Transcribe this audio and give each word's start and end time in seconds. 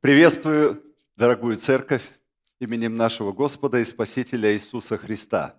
Приветствую, 0.00 0.84
дорогую 1.16 1.56
церковь, 1.56 2.02
именем 2.60 2.96
нашего 2.96 3.32
Господа 3.32 3.80
и 3.80 3.84
Спасителя 3.84 4.52
Иисуса 4.52 4.98
Христа. 4.98 5.58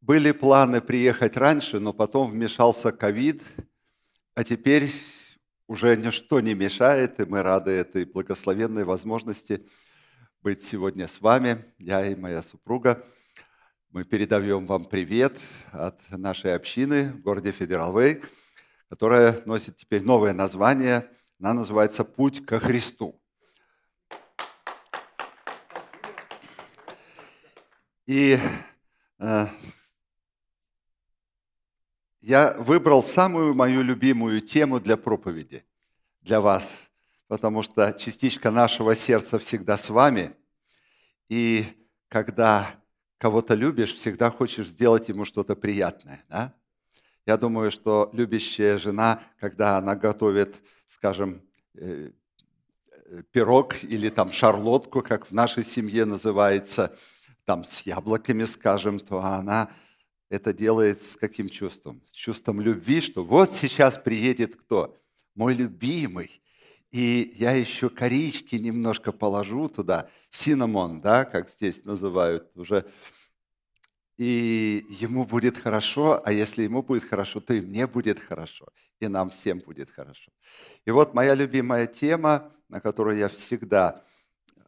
Были 0.00 0.32
планы 0.32 0.80
приехать 0.80 1.36
раньше, 1.36 1.80
но 1.80 1.92
потом 1.92 2.30
вмешался 2.30 2.92
ковид, 2.92 3.42
а 4.34 4.42
теперь 4.42 4.90
уже 5.68 5.94
ничто 5.96 6.40
не 6.40 6.54
мешает, 6.54 7.20
и 7.20 7.26
мы 7.26 7.42
рады 7.42 7.72
этой 7.72 8.06
благословенной 8.06 8.84
возможности 8.84 9.68
быть 10.40 10.62
сегодня 10.62 11.06
с 11.06 11.20
вами, 11.20 11.62
я 11.78 12.06
и 12.06 12.14
моя 12.14 12.42
супруга. 12.42 13.04
Мы 13.90 14.04
передаем 14.04 14.66
вам 14.66 14.86
привет 14.86 15.38
от 15.72 16.00
нашей 16.10 16.54
общины 16.54 17.12
в 17.12 17.20
городе 17.20 17.52
Федералвей, 17.52 18.22
которая 18.88 19.42
носит 19.44 19.76
теперь 19.76 20.02
новое 20.02 20.32
название– 20.32 21.06
она 21.44 21.52
называется 21.60 22.04
«Путь 22.04 22.46
ко 22.46 22.58
Христу». 22.58 23.20
И 28.06 28.38
э, 29.18 29.46
я 32.22 32.54
выбрал 32.54 33.02
самую 33.02 33.54
мою 33.54 33.82
любимую 33.82 34.40
тему 34.40 34.80
для 34.80 34.96
проповеди, 34.96 35.66
для 36.22 36.40
вас, 36.40 36.76
потому 37.28 37.62
что 37.62 37.92
частичка 37.92 38.50
нашего 38.50 38.96
сердца 38.96 39.38
всегда 39.38 39.76
с 39.76 39.90
вами. 39.90 40.34
И 41.28 41.66
когда 42.08 42.74
кого-то 43.18 43.52
любишь, 43.52 43.92
всегда 43.92 44.30
хочешь 44.30 44.68
сделать 44.68 45.10
ему 45.10 45.26
что-то 45.26 45.54
приятное. 45.54 46.24
Да? 46.30 46.54
Я 47.26 47.38
думаю, 47.38 47.70
что 47.70 48.10
любящая 48.12 48.76
жена, 48.76 49.22
когда 49.40 49.78
она 49.78 49.96
готовит, 49.96 50.56
скажем, 50.86 51.40
э, 51.74 52.10
э, 53.06 53.22
пирог 53.30 53.82
или 53.82 54.10
там 54.10 54.30
шарлотку, 54.30 55.00
как 55.00 55.30
в 55.30 55.32
нашей 55.32 55.64
семье 55.64 56.04
называется, 56.04 56.94
там 57.46 57.64
с 57.64 57.80
яблоками, 57.82 58.44
скажем, 58.44 59.00
то 59.00 59.20
она 59.22 59.70
это 60.28 60.52
делает 60.52 61.00
с 61.00 61.16
каким 61.16 61.48
чувством? 61.48 62.02
С 62.10 62.14
чувством 62.14 62.60
любви, 62.60 63.00
что 63.00 63.24
вот 63.24 63.52
сейчас 63.52 63.96
приедет 63.96 64.56
кто? 64.56 64.94
Мой 65.34 65.54
любимый. 65.54 66.42
И 66.90 67.34
я 67.36 67.52
еще 67.52 67.88
корички 67.88 68.56
немножко 68.56 69.12
положу 69.12 69.68
туда, 69.70 70.10
синамон, 70.28 71.00
да, 71.00 71.24
как 71.24 71.48
здесь 71.48 71.84
называют 71.84 72.50
уже 72.54 72.84
и 74.16 74.86
ему 74.88 75.24
будет 75.24 75.58
хорошо, 75.58 76.22
а 76.24 76.32
если 76.32 76.62
ему 76.62 76.82
будет 76.82 77.04
хорошо, 77.04 77.40
то 77.40 77.52
и 77.52 77.60
мне 77.60 77.86
будет 77.86 78.20
хорошо, 78.20 78.68
и 79.00 79.08
нам 79.08 79.30
всем 79.30 79.58
будет 79.58 79.90
хорошо. 79.90 80.30
И 80.84 80.90
вот 80.90 81.14
моя 81.14 81.34
любимая 81.34 81.86
тема, 81.86 82.52
на 82.68 82.80
которую 82.80 83.18
я 83.18 83.28
всегда 83.28 84.04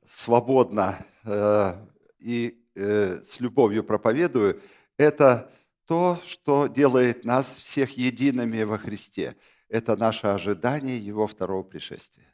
свободно 0.04 1.04
э, 1.24 1.74
и 2.18 2.64
э, 2.74 3.22
с 3.22 3.40
любовью 3.40 3.84
проповедую, 3.84 4.60
это 4.96 5.52
то, 5.86 6.20
что 6.24 6.66
делает 6.66 7.24
нас 7.24 7.56
всех 7.58 7.96
едиными 7.96 8.62
во 8.64 8.78
Христе. 8.78 9.36
Это 9.68 9.96
наше 9.96 10.26
ожидание 10.26 10.98
Его 10.98 11.28
второго 11.28 11.62
пришествия. 11.62 12.32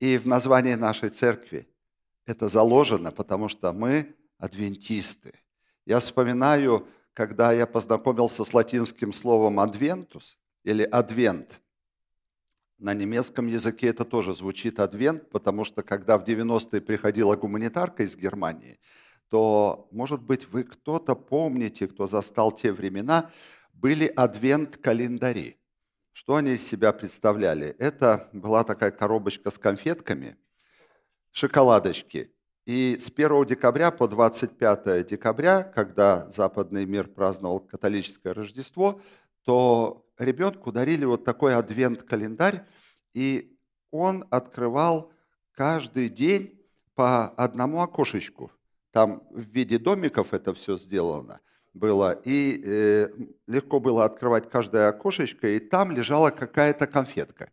И 0.00 0.18
в 0.18 0.26
названии 0.26 0.74
нашей 0.74 1.10
церкви 1.10 1.68
это 2.26 2.48
заложено, 2.48 3.12
потому 3.12 3.48
что 3.48 3.72
мы 3.72 4.16
адвентисты– 4.38 5.34
я 5.90 5.98
вспоминаю, 5.98 6.86
когда 7.14 7.50
я 7.52 7.66
познакомился 7.66 8.44
с 8.44 8.54
латинским 8.54 9.12
словом 9.12 9.58
«адвентус» 9.58 10.38
или 10.62 10.84
«адвент». 10.84 11.60
На 12.78 12.94
немецком 12.94 13.48
языке 13.48 13.88
это 13.88 14.04
тоже 14.04 14.36
звучит 14.36 14.78
«адвент», 14.78 15.28
потому 15.30 15.64
что 15.64 15.82
когда 15.82 16.16
в 16.16 16.22
90-е 16.22 16.80
приходила 16.80 17.34
гуманитарка 17.34 18.04
из 18.04 18.14
Германии, 18.14 18.78
то, 19.30 19.88
может 19.90 20.22
быть, 20.22 20.46
вы 20.52 20.62
кто-то 20.62 21.16
помните, 21.16 21.88
кто 21.88 22.06
застал 22.06 22.52
те 22.52 22.70
времена, 22.72 23.32
были 23.72 24.06
адвент-календари. 24.06 25.58
Что 26.12 26.36
они 26.36 26.52
из 26.52 26.64
себя 26.64 26.92
представляли? 26.92 27.74
Это 27.80 28.28
была 28.32 28.62
такая 28.62 28.92
коробочка 28.92 29.50
с 29.50 29.58
конфетками, 29.58 30.36
шоколадочки, 31.32 32.32
и 32.66 32.98
с 33.00 33.10
1 33.10 33.46
декабря 33.46 33.90
по 33.90 34.06
25 34.06 35.06
декабря, 35.06 35.62
когда 35.62 36.28
западный 36.30 36.84
мир 36.84 37.08
праздновал 37.08 37.60
католическое 37.60 38.34
Рождество, 38.34 39.00
то 39.44 40.06
ребенку 40.18 40.70
дарили 40.72 41.04
вот 41.04 41.24
такой 41.24 41.54
адвент-календарь, 41.54 42.64
и 43.14 43.56
он 43.90 44.24
открывал 44.30 45.12
каждый 45.52 46.08
день 46.08 46.60
по 46.94 47.28
одному 47.28 47.80
окошечку. 47.80 48.52
Там 48.92 49.22
в 49.30 49.40
виде 49.40 49.78
домиков 49.78 50.34
это 50.34 50.52
все 50.52 50.76
сделано 50.76 51.40
было, 51.74 52.20
и 52.24 52.62
э, 52.64 53.08
легко 53.46 53.80
было 53.80 54.04
открывать 54.04 54.50
каждое 54.50 54.88
окошечко, 54.88 55.48
и 55.48 55.58
там 55.58 55.92
лежала 55.92 56.30
какая-то 56.30 56.86
конфетка. 56.86 57.50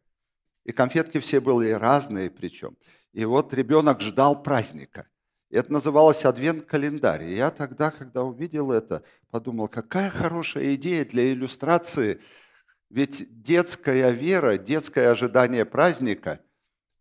И 0.63 0.71
конфетки 0.71 1.19
все 1.19 1.39
были 1.39 1.71
разные 1.71 2.29
причем. 2.29 2.77
И 3.13 3.25
вот 3.25 3.53
ребенок 3.53 4.01
ждал 4.01 4.41
праздника. 4.41 5.07
Это 5.49 5.71
называлось 5.71 6.25
адвент-календарь. 6.25 7.23
И 7.23 7.35
я 7.35 7.51
тогда, 7.51 7.89
когда 7.89 8.23
увидел 8.23 8.71
это, 8.71 9.03
подумал, 9.31 9.67
какая 9.67 10.09
хорошая 10.09 10.75
идея 10.75 11.05
для 11.05 11.31
иллюстрации. 11.31 12.21
Ведь 12.89 13.41
детская 13.41 14.11
вера, 14.11 14.57
детское 14.57 15.09
ожидание 15.09 15.65
праздника, 15.65 16.41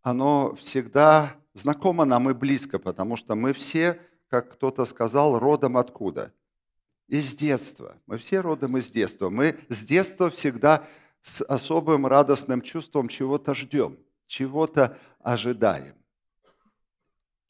оно 0.01 0.55
всегда 0.55 1.35
знакомо 1.53 2.05
нам 2.05 2.29
и 2.29 2.33
близко, 2.33 2.79
потому 2.79 3.17
что 3.17 3.35
мы 3.35 3.53
все, 3.53 3.99
как 4.29 4.53
кто-то 4.53 4.85
сказал, 4.85 5.37
родом 5.39 5.77
откуда? 5.77 6.33
Из 7.07 7.35
детства. 7.35 7.97
Мы 8.05 8.17
все 8.17 8.41
родом 8.41 8.77
из 8.77 8.89
детства. 8.91 9.29
Мы 9.29 9.57
с 9.69 9.83
детства 9.83 10.29
всегда 10.29 10.85
с 11.21 11.43
особым 11.43 12.05
радостным 12.05 12.61
чувством 12.61 13.09
чего-то 13.09 13.53
ждем, 13.53 13.97
чего-то 14.27 14.97
ожидаем. 15.27 15.95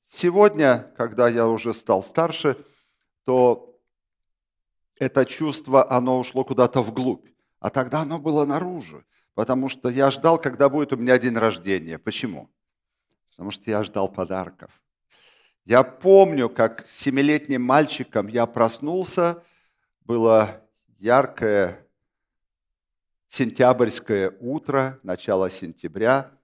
Сегодня, 0.02 0.92
когда 0.98 1.28
я 1.28 1.48
уже 1.48 1.76
стал 1.76 2.02
старше, 2.02 2.58
то 3.24 3.80
это 4.96 5.26
чувство, 5.26 5.90
оно 5.92 6.18
ушло 6.18 6.44
куда-то 6.44 6.82
вглубь. 6.82 7.28
А 7.60 7.70
тогда 7.70 8.02
оно 8.02 8.18
было 8.18 8.46
наружу, 8.46 9.04
потому 9.36 9.70
что 9.70 9.90
я 9.90 10.10
ждал, 10.10 10.42
когда 10.42 10.70
будет 10.70 10.92
у 10.92 10.98
меня 10.98 11.20
день 11.20 11.38
рождения. 11.38 12.00
Почему? 12.00 12.50
Потому 13.30 13.52
что 13.52 13.70
я 13.70 13.84
ждал 13.84 14.10
подарков. 14.10 14.72
Я 15.64 15.84
помню, 15.84 16.50
как 16.50 16.84
семилетним 16.88 17.62
мальчиком 17.62 18.26
я 18.28 18.48
проснулся, 18.48 19.44
было 20.02 20.64
яркое 20.98 21.88
сентябрьское 23.28 24.36
утро, 24.40 25.00
начало 25.04 25.52
сентября– 25.52 26.32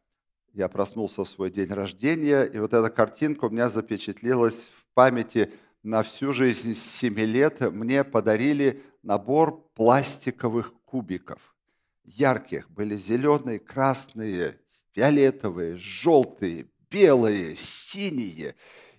я 0.54 0.70
проснулся 0.70 1.24
в 1.24 1.30
свой 1.30 1.50
день 1.50 1.70
рождения, 1.70 2.44
и 2.44 2.60
вот 2.60 2.74
эта 2.74 2.90
картинка 2.90 3.46
у 3.46 3.50
меня 3.50 3.70
запечатлелась 3.70 4.70
в 4.78 4.86
памяти 4.94 5.52
на 5.82 6.04
всю 6.04 6.32
жизнь 6.32 6.76
с 6.76 6.84
7 7.00 7.20
лет. 7.22 7.60
Мне 7.74 8.04
подарили 8.04 8.84
набор 9.02 9.68
пластиковых 9.74 10.74
кубиков. 10.86 11.56
Ярких. 12.04 12.70
Были 12.70 12.96
зеленые, 12.96 13.60
красные, 13.60 14.60
фиолетовые, 14.92 15.78
желтые, 15.78 16.68
белые, 16.92 17.56
синие. 17.56 18.56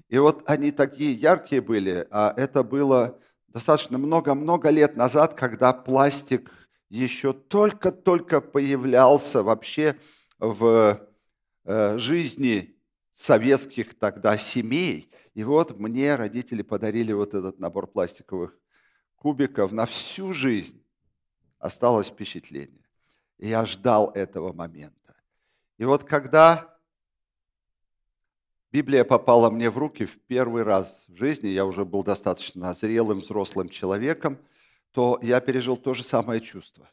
И 0.09 0.19
вот 0.19 0.43
они 0.47 0.73
такие 0.73 1.13
яркие 1.13 1.63
были, 1.63 2.07
а 2.11 2.35
это 2.37 2.65
было 2.65 3.21
достаточно 3.47 3.97
много-много 3.97 4.71
лет 4.71 4.97
назад, 4.97 5.35
когда 5.35 5.73
пластик 5.73 6.51
еще 6.89 7.33
только-только 7.33 8.41
появлялся 8.41 9.43
вообще 9.43 9.97
в 10.41 11.01
жизни 11.65 12.77
советских 13.13 13.99
тогда 13.99 14.37
семей. 14.39 15.11
И 15.35 15.45
вот 15.45 15.79
мне 15.79 16.15
родители 16.15 16.63
подарили 16.63 17.13
вот 17.13 17.35
этот 17.35 17.59
набор 17.59 17.87
пластиковых 17.87 18.57
кубиков 19.17 19.73
на 19.73 19.87
всю 19.87 20.35
жизнь. 20.35 20.85
Осталось 21.59 22.09
впечатление. 22.09 22.87
И 23.39 23.49
я 23.49 23.65
ждал 23.65 24.11
этого 24.11 24.53
момента. 24.53 25.17
И 25.79 25.85
вот 25.85 26.05
когда 26.05 26.79
Библия 28.71 29.05
попала 29.05 29.51
мне 29.51 29.71
в 29.71 29.79
руки 29.79 30.05
в 30.05 30.21
первый 30.23 30.63
раз 30.63 31.05
в 31.09 31.17
жизни, 31.17 31.49
я 31.49 31.65
уже 31.65 31.85
был 31.85 32.03
достаточно 32.03 32.75
зрелым, 32.75 33.21
взрослым 33.21 33.69
человеком, 33.69 34.39
то 34.93 35.19
я 35.23 35.41
пережил 35.41 35.77
то 35.77 35.95
же 35.95 36.05
самое 36.05 36.41
чувство. 36.41 36.91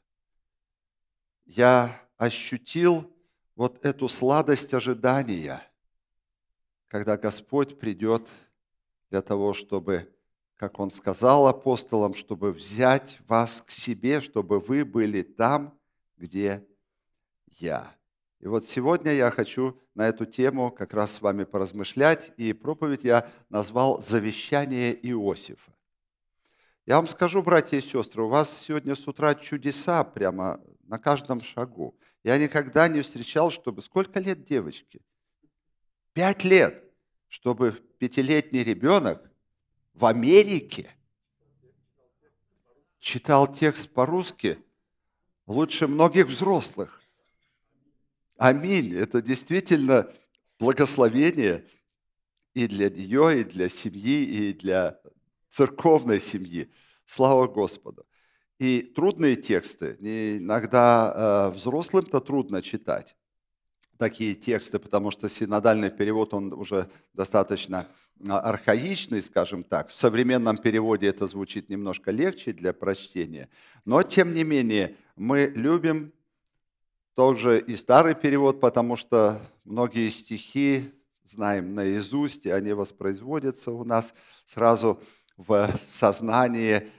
Я 1.45 1.99
ощутил 2.17 3.11
вот 3.61 3.85
эту 3.85 4.07
сладость 4.07 4.73
ожидания, 4.73 5.61
когда 6.87 7.15
Господь 7.15 7.77
придет 7.77 8.27
для 9.11 9.21
того, 9.21 9.53
чтобы, 9.53 10.11
как 10.55 10.79
Он 10.79 10.89
сказал 10.89 11.45
апостолам, 11.45 12.15
чтобы 12.15 12.53
взять 12.53 13.19
вас 13.27 13.61
к 13.61 13.69
себе, 13.69 14.19
чтобы 14.19 14.59
вы 14.59 14.83
были 14.83 15.21
там, 15.21 15.77
где 16.17 16.65
я. 17.59 17.95
И 18.39 18.47
вот 18.47 18.65
сегодня 18.65 19.11
я 19.11 19.29
хочу 19.29 19.79
на 19.93 20.07
эту 20.07 20.25
тему 20.25 20.71
как 20.71 20.95
раз 20.95 21.11
с 21.11 21.21
вами 21.21 21.43
поразмышлять, 21.43 22.33
и 22.37 22.53
проповедь 22.53 23.03
я 23.03 23.29
назвал 23.49 24.01
«Завещание 24.01 24.91
Иосифа». 25.07 25.71
Я 26.87 26.95
вам 26.95 27.07
скажу, 27.07 27.43
братья 27.43 27.77
и 27.77 27.81
сестры, 27.81 28.23
у 28.23 28.27
вас 28.27 28.57
сегодня 28.57 28.95
с 28.95 29.07
утра 29.07 29.35
чудеса 29.35 30.03
прямо 30.03 30.59
на 30.91 30.99
каждом 30.99 31.41
шагу. 31.41 31.97
Я 32.21 32.37
никогда 32.37 32.89
не 32.89 32.99
встречал, 32.99 33.49
чтобы... 33.49 33.81
Сколько 33.81 34.19
лет 34.19 34.43
девочки? 34.43 34.99
Пять 36.11 36.43
лет. 36.43 36.83
Чтобы 37.29 37.71
пятилетний 37.97 38.61
ребенок 38.61 39.31
в 39.93 40.05
Америке 40.05 40.93
читал 42.99 43.51
текст 43.51 43.89
по-русски 43.93 44.59
лучше 45.47 45.87
многих 45.87 46.27
взрослых. 46.27 47.01
Аминь. 48.35 48.93
Это 48.93 49.21
действительно 49.21 50.13
благословение 50.59 51.65
и 52.53 52.67
для 52.67 52.89
нее, 52.89 53.39
и 53.39 53.43
для 53.45 53.69
семьи, 53.69 54.25
и 54.25 54.53
для 54.53 54.99
церковной 55.47 56.19
семьи. 56.19 56.69
Слава 57.05 57.47
Господу. 57.47 58.05
И 58.61 58.83
трудные 58.83 59.37
тексты, 59.37 59.97
иногда 59.99 61.49
э, 61.49 61.55
взрослым-то 61.55 62.19
трудно 62.19 62.61
читать 62.61 63.15
такие 63.97 64.35
тексты, 64.35 64.77
потому 64.77 65.09
что 65.09 65.29
синодальный 65.29 65.89
перевод, 65.89 66.35
он 66.35 66.53
уже 66.53 66.87
достаточно 67.15 67.87
а, 68.29 68.39
архаичный, 68.39 69.23
скажем 69.23 69.63
так. 69.63 69.89
В 69.89 69.95
современном 69.95 70.57
переводе 70.57 71.07
это 71.07 71.25
звучит 71.25 71.69
немножко 71.69 72.11
легче 72.11 72.51
для 72.53 72.71
прочтения. 72.71 73.49
Но, 73.83 74.03
тем 74.03 74.31
не 74.35 74.43
менее, 74.43 74.95
мы 75.15 75.51
любим 75.55 76.13
тоже 77.15 77.59
и 77.59 77.75
старый 77.75 78.13
перевод, 78.13 78.59
потому 78.59 78.95
что 78.95 79.41
многие 79.63 80.09
стихи 80.09 80.93
знаем 81.25 81.73
наизусть, 81.73 82.45
и 82.45 82.51
они 82.51 82.73
воспроизводятся 82.73 83.71
у 83.71 83.83
нас 83.83 84.13
сразу 84.45 85.01
в 85.35 85.79
сознании 85.83 86.91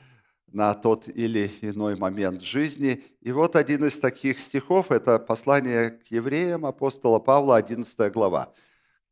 на 0.53 0.75
тот 0.75 1.09
или 1.09 1.51
иной 1.61 1.97
момент 1.97 2.43
жизни. 2.43 3.05
И 3.21 3.33
вот 3.33 3.57
один 3.57 3.85
из 3.85 3.99
таких 3.99 4.39
стихов– 4.39 4.91
это 4.91 5.19
послание 5.19 5.91
к 5.91 6.07
евреям 6.07 6.67
апостола 6.67 7.19
Павла, 7.19 7.57
11 7.57 8.13
глава, 8.13 8.53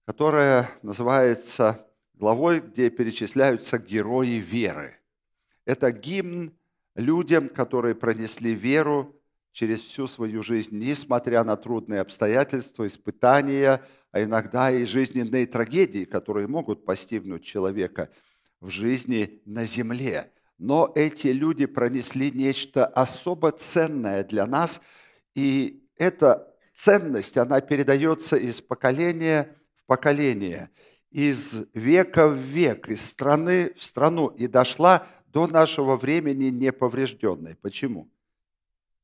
которая 0.07 0.71
называется 0.83 1.87
главой, 2.15 2.61
где 2.61 2.91
перечисляются 2.91 3.79
герои 3.79 4.39
веры. 4.39 4.97
Это 5.65 5.91
гимн 5.91 6.53
людям, 6.95 7.49
которые 7.49 7.95
пронесли 7.95 8.55
веру 8.55 9.17
через 9.53 9.81
всю 9.81 10.07
свою 10.07 10.43
жизнь, 10.43 10.77
несмотря 10.79 11.45
на 11.45 11.57
трудные 11.57 12.01
обстоятельства, 12.01 12.87
испытания, 12.87 13.83
а 14.13 14.23
иногда 14.23 14.71
и 14.71 14.85
жизненные 14.85 15.47
трагедии, 15.47 16.05
которые 16.05 16.47
могут 16.47 16.85
постигнуть 16.85 17.45
человека 17.45 18.11
в 18.61 18.69
жизни 18.69 19.41
на 19.45 19.65
земле. 19.65 20.31
Но 20.61 20.93
эти 20.95 21.29
люди 21.29 21.65
пронесли 21.65 22.31
нечто 22.31 22.85
особо 22.85 23.51
ценное 23.51 24.23
для 24.25 24.47
нас, 24.47 24.83
и 25.35 25.89
эта 25.97 26.55
ценность, 26.75 27.39
она 27.39 27.63
передается 27.63 28.37
из 28.37 28.61
поколения 28.61 29.57
в 29.77 29.87
поколение, 29.87 30.69
из 31.11 31.65
века 31.73 32.29
в 32.29 32.37
век, 32.37 32.91
из 32.91 33.03
страны 33.09 33.73
в 33.75 33.83
страну, 33.83 34.29
и 34.29 34.47
дошла 34.47 35.07
до 35.29 35.47
нашего 35.47 35.97
времени 35.97 36.51
неповрежденной. 36.51 37.57
Почему? 37.57 38.11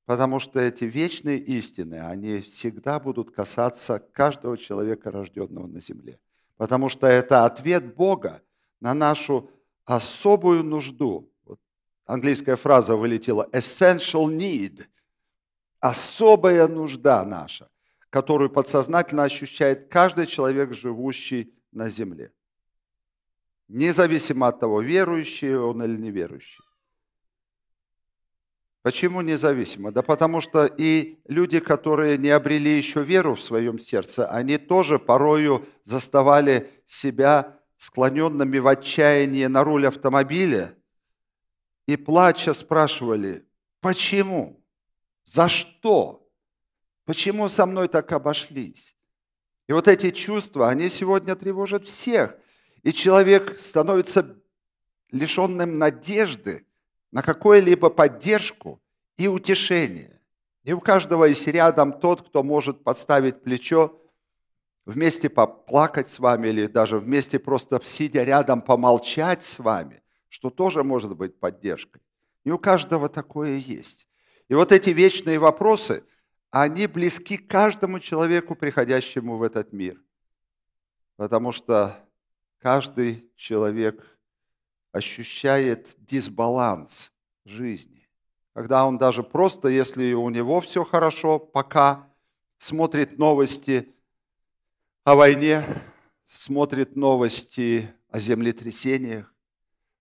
Потому 0.05 0.41
что 0.41 0.61
эти 0.61 0.85
вечные 0.85 1.39
истины, 1.39 2.07
они 2.07 2.37
всегда 2.37 3.01
будут 3.01 3.31
касаться 3.31 3.99
каждого 3.99 4.59
человека, 4.59 5.11
рожденного 5.11 5.67
на 5.67 5.81
земле. 5.81 6.21
Потому 6.59 6.91
что 6.91 7.07
это 7.07 7.47
ответ 7.47 7.95
Бога 7.95 8.43
на 8.79 8.93
нашу 8.93 9.49
особую 9.87 10.63
нужду. 10.63 11.33
Английская 12.07 12.55
фраза 12.55 12.95
вылетела 12.95 13.49
essential 13.53 14.27
need. 14.27 14.87
Особая 15.81 16.69
нужда 16.69 17.25
наша, 17.25 17.69
которую 18.11 18.49
подсознательно 18.49 19.25
ощущает 19.25 19.89
каждый 19.89 20.27
человек, 20.27 20.73
живущий 20.73 21.53
на 21.73 21.91
земле. 21.91 22.33
Независимо 23.69 24.47
от 24.47 24.61
того, 24.61 24.81
верующий 24.81 25.57
он 25.57 25.83
или 25.83 26.01
неверующий. 26.01 26.63
Почему 28.83 29.21
независимо? 29.21 29.91
Да 29.91 30.03
потому 30.03 30.41
что 30.41 30.65
и 30.65 31.19
люди, 31.27 31.59
которые 31.59 32.19
не 32.19 32.31
обрели 32.31 32.77
еще 32.77 33.03
веру 33.03 33.35
в 33.35 33.43
своем 33.43 33.81
сердце, 33.81 34.29
они 34.29 34.59
тоже 34.59 35.01
порою 35.01 35.67
заставали 35.83 36.71
себя 36.87 37.59
склоненными 37.79 38.59
в 38.59 38.69
отчаянии 38.69 39.47
на 39.47 39.65
руль 39.65 39.89
автомобиля 39.89 40.77
и 41.87 41.97
плача 41.97 42.53
спрашивали, 42.55 43.47
почему? 43.81 44.61
За 45.25 45.49
что? 45.49 46.29
Почему 47.05 47.49
со 47.49 47.67
мной 47.67 47.89
так 47.89 48.11
обошлись? 48.13 48.97
И 49.69 49.73
вот 49.73 49.89
эти 49.89 50.11
чувства, 50.11 50.69
они 50.69 50.89
сегодня 50.89 51.35
тревожат 51.35 51.85
всех. 51.85 52.37
И 52.83 52.93
человек 52.93 53.59
становится 53.59 54.37
лишенным 55.11 55.79
надежды 55.79 56.67
на 57.11 57.23
какую-либо 57.23 57.91
поддержку 57.91 58.81
и 59.17 59.29
утешение. 59.29 60.21
И 60.63 60.73
у 60.73 60.81
каждого 60.81 61.25
есть 61.25 61.47
рядом 61.47 61.93
тот, 61.99 62.29
кто 62.29 62.43
может 62.43 62.85
подставить 62.85 63.43
плечо, 63.43 64.01
вместе 64.85 65.29
поплакать 65.29 66.09
с 66.09 66.19
вами 66.19 66.49
или 66.49 66.67
даже 66.67 66.99
вместе 66.99 67.39
просто 67.39 67.81
сидя 67.85 68.23
рядом 68.23 68.63
помолчать 68.63 69.45
с 69.45 69.59
вами, 69.59 70.03
что 70.29 70.51
тоже 70.51 70.85
может 70.85 71.17
быть 71.17 71.39
поддержкой. 71.39 72.03
И 72.45 72.51
у 72.51 72.59
каждого 72.59 73.09
такое 73.09 73.57
есть. 73.57 74.09
И 74.49 74.55
вот 74.55 74.73
эти 74.73 74.91
вечные 74.91 75.39
вопросы, 75.39 76.05
они 76.51 76.87
близки 76.87 77.37
каждому 77.37 77.99
человеку, 78.01 78.55
приходящему 78.55 79.37
в 79.37 79.43
этот 79.43 79.73
мир. 79.73 80.01
Потому 81.17 81.53
что 81.53 81.99
каждый 82.59 83.31
человек 83.35 84.19
ощущает 84.93 85.95
дисбаланс 85.99 87.13
жизни. 87.45 88.09
Когда 88.53 88.87
он 88.87 88.97
даже 88.97 89.23
просто, 89.23 89.69
если 89.69 90.15
у 90.15 90.31
него 90.31 90.61
все 90.61 90.85
хорошо, 90.85 91.39
пока 91.39 92.11
смотрит 92.59 93.19
новости 93.19 93.95
о 95.05 95.15
войне, 95.15 95.83
смотрит 96.27 96.97
новости 96.97 97.93
о 98.09 98.19
землетрясениях, 98.19 99.33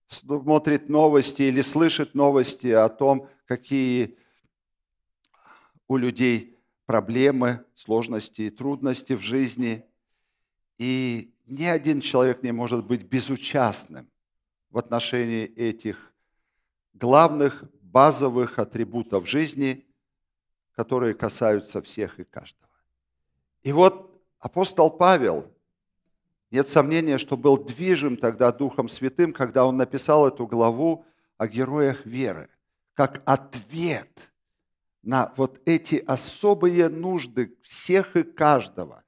смотрит 0.08 0.88
новости 0.88 1.42
или 1.42 1.62
слышит 1.62 2.14
новости 2.14 2.68
о 2.68 2.88
том, 2.88 3.28
какие 3.46 4.18
у 5.88 5.96
людей 5.96 6.58
проблемы, 6.86 7.64
сложности 7.74 8.42
и 8.42 8.50
трудности 8.50 9.14
в 9.14 9.20
жизни. 9.20 9.84
И 10.78 11.34
ни 11.46 11.64
один 11.64 12.00
человек 12.00 12.42
не 12.42 12.52
может 12.52 12.84
быть 12.84 13.02
безучастным 13.02 14.10
в 14.70 14.78
отношении 14.78 15.44
этих 15.44 16.12
главных 16.92 17.64
базовых 17.80 18.58
атрибутов 18.58 19.28
жизни, 19.28 19.86
которые 20.72 21.14
касаются 21.14 21.80
всех 21.82 22.20
и 22.20 22.24
каждого. 22.24 22.70
И 23.62 23.72
вот 23.72 24.22
апостол 24.38 24.90
Павел, 24.90 25.50
нет 26.50 26.68
сомнения, 26.68 27.18
что 27.18 27.36
был 27.36 27.56
движим 27.56 28.16
тогда 28.16 28.52
Духом 28.52 28.88
Святым, 28.88 29.32
когда 29.32 29.66
он 29.66 29.76
написал 29.76 30.28
эту 30.28 30.46
главу 30.46 31.04
о 31.38 31.46
героях 31.46 32.06
веры, 32.06 32.48
как 32.94 33.22
ответ 33.26 34.32
на 35.02 35.32
вот 35.36 35.60
эти 35.66 36.02
особые 36.06 36.88
нужды 36.88 37.56
всех 37.62 38.16
и 38.16 38.22
каждого. 38.22 39.04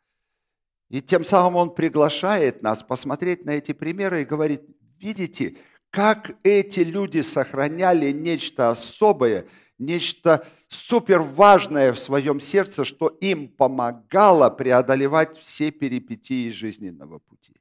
И 0.89 1.03
тем 1.03 1.25
самым 1.25 1.57
он 1.57 1.75
приглашает 1.75 2.63
нас 2.63 2.83
посмотреть 2.83 3.45
на 3.45 3.51
эти 3.51 3.73
примеры 3.73 4.23
и 4.23 4.27
говорит, 4.27 4.63
видите, 4.99 5.57
как 5.91 6.37
эти 6.43 6.81
люди 6.81 7.21
сохраняли 7.21 8.11
нечто 8.11 8.71
особое, 8.71 9.47
нечто 9.79 10.47
супер 10.69 11.21
важное 11.21 11.93
в 11.93 11.99
своем 11.99 12.41
сердце, 12.41 12.85
что 12.85 13.09
им 13.09 13.49
помогало 13.49 14.51
преодолевать 14.51 15.39
все 15.39 15.71
перипетии 15.71 16.51
жизненного 16.51 17.19
пути. 17.19 17.55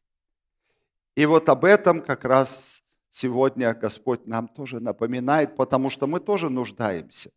И 1.15 1.25
вот 1.25 1.49
об 1.49 1.65
этом 1.65 2.01
как 2.01 2.25
раз 2.25 2.83
сегодня 3.09 3.73
Господь 3.73 4.27
нам 4.27 4.47
тоже 4.47 4.79
напоминает, 4.79 5.55
потому 5.55 5.89
что 5.89 6.07
мы 6.07 6.19
тоже 6.19 6.49
нуждаемся. 6.49 7.31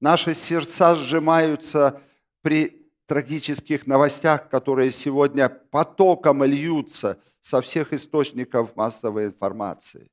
Наши 0.00 0.34
сердца 0.34 0.96
сжимаются 0.96 2.00
при 2.42 2.90
трагических 3.06 3.86
новостях, 3.86 4.48
которые 4.48 4.92
сегодня 4.92 5.48
потоком 5.48 6.44
льются 6.44 7.18
со 7.40 7.60
всех 7.60 7.92
источников 7.92 8.76
массовой 8.76 9.26
информации. 9.26 10.10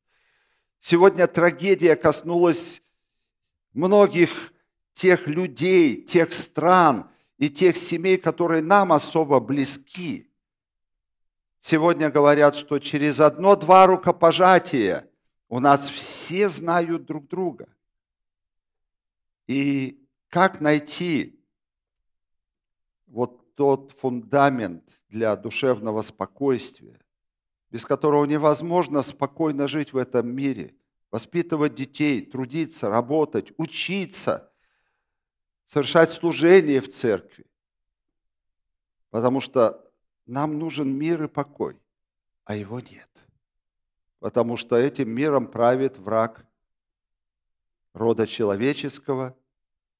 Сегодня 0.80 1.27
трагедия 1.27 1.96
коснулась 1.96 2.82
многих 3.74 4.54
тех 4.94 5.28
людей, 5.28 6.01
тех 6.01 6.34
стран 6.34 7.10
и 7.38 7.50
тех 7.50 7.78
семей, 7.78 8.18
которые 8.18 8.62
нам 8.62 8.92
особо 8.92 9.40
близки. 9.40 10.30
Сегодня 11.60 12.10
говорят, 12.10 12.56
что 12.56 12.80
через 12.80 13.20
одно-два 13.20 13.86
рукопожатия 13.86 15.08
у 15.48 15.60
нас 15.60 15.90
все 15.90 16.50
знают 16.50 17.06
друг 17.06 17.28
друга. 17.28 17.68
И 19.48 20.08
как 20.30 20.62
найти 20.62 21.40
вот 23.08 23.56
тот 23.56 23.92
фундамент 23.92 24.84
для 25.10 25.36
душевного 25.36 26.01
спокойствия, 26.01 27.00
без 27.70 27.86
которого 27.86 28.25
невозможно 28.25 29.04
спокойно 29.04 29.68
жить 29.68 29.94
в 29.94 29.98
этом 29.98 30.30
мире, 30.30 30.74
воспитывать 31.12 31.75
детей, 31.75 32.25
трудиться, 32.25 32.89
работать, 32.89 33.51
учиться, 33.58 34.51
совершать 35.65 36.10
служение 36.10 36.82
в 36.82 36.89
церкви. 36.89 37.46
Потому 39.10 39.41
что 39.41 39.91
нам 40.25 40.58
нужен 40.58 40.98
мир 40.98 41.24
и 41.24 41.27
покой, 41.27 41.77
а 42.46 42.56
его 42.56 42.80
нет. 42.80 43.10
Потому 44.20 44.56
что 44.56 44.77
этим 44.77 45.10
миром 45.10 45.48
правит 45.48 45.98
враг 45.98 46.46
рода 47.94 48.25
человеческого 48.25 49.38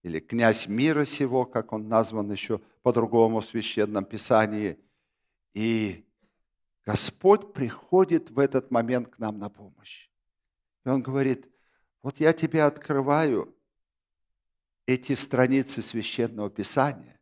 или 0.03 0.20
князь 0.20 0.68
мира 0.68 1.03
сего, 1.06 1.46
как 1.46 1.74
он 1.74 1.89
назван 1.89 2.32
еще 2.32 2.60
по-другому 2.84 3.41
в 3.41 3.46
Священном 3.46 4.06
Писании. 4.06 4.80
И 5.53 6.06
Господь 6.86 7.53
приходит 7.53 8.30
в 8.30 8.39
этот 8.39 8.72
момент 8.72 9.10
к 9.10 9.20
нам 9.20 9.38
на 9.38 9.50
помощь. 9.50 10.11
И 10.86 10.90
Он 10.90 11.02
говорит, 11.02 11.50
вот 12.02 12.20
я 12.20 12.34
тебе 12.34 12.64
открываю 12.64 13.56
эти 14.86 15.14
страницы 15.14 15.82
Священного 15.82 16.50
Писания, 16.50 17.20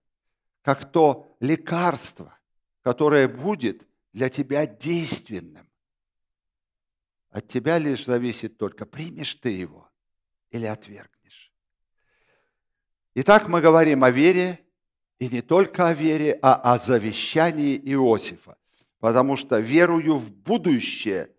как 0.62 0.92
то 0.92 1.36
лекарство, 1.40 2.38
которое 2.82 3.28
будет 3.28 3.88
для 4.14 4.30
тебя 4.30 4.66
действенным. 4.66 5.70
От 7.30 7.48
тебя 7.48 7.78
лишь 7.78 8.06
зависит 8.06 8.58
только, 8.58 8.86
примешь 8.86 9.36
ты 9.36 9.50
его 9.50 9.90
или 10.50 10.66
отвергнешь. 10.66 11.54
Итак, 13.14 13.48
мы 13.48 13.62
говорим 13.62 14.04
о 14.04 14.10
вере, 14.10 14.66
и 15.20 15.28
не 15.28 15.42
только 15.42 15.90
о 15.90 15.94
вере, 15.94 16.40
а 16.42 16.56
о 16.56 16.78
завещании 16.78 17.76
Иосифа 17.76 18.60
потому 19.00 19.38
что 19.38 19.60
верую 19.60 20.18
в 20.18 20.32
будущее. 20.32 21.32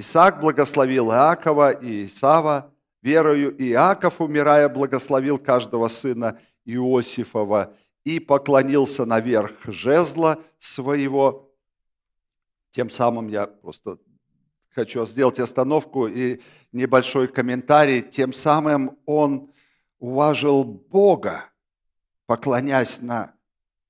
Исаак 0.00 0.40
благословил 0.40 1.10
Иакова 1.10 1.72
и 1.72 2.06
Исава, 2.06 2.72
верою 3.02 3.54
Иаков, 3.62 4.20
умирая, 4.20 4.68
благословил 4.70 5.38
каждого 5.38 5.88
сына 5.88 6.40
Иосифова 6.64 7.74
и 8.04 8.18
поклонился 8.18 9.04
наверх 9.04 9.52
жезла 9.66 10.38
своего. 10.58 11.52
Тем 12.70 12.88
самым 12.88 13.28
я 13.28 13.46
просто 13.46 13.98
хочу 14.70 15.04
сделать 15.04 15.38
остановку 15.38 16.06
и 16.06 16.40
небольшой 16.72 17.28
комментарий. 17.28 18.00
Тем 18.00 18.32
самым 18.32 18.98
он 19.04 19.52
уважил 19.98 20.64
Бога, 20.64 21.44
поклонясь 22.24 23.02
на 23.02 23.34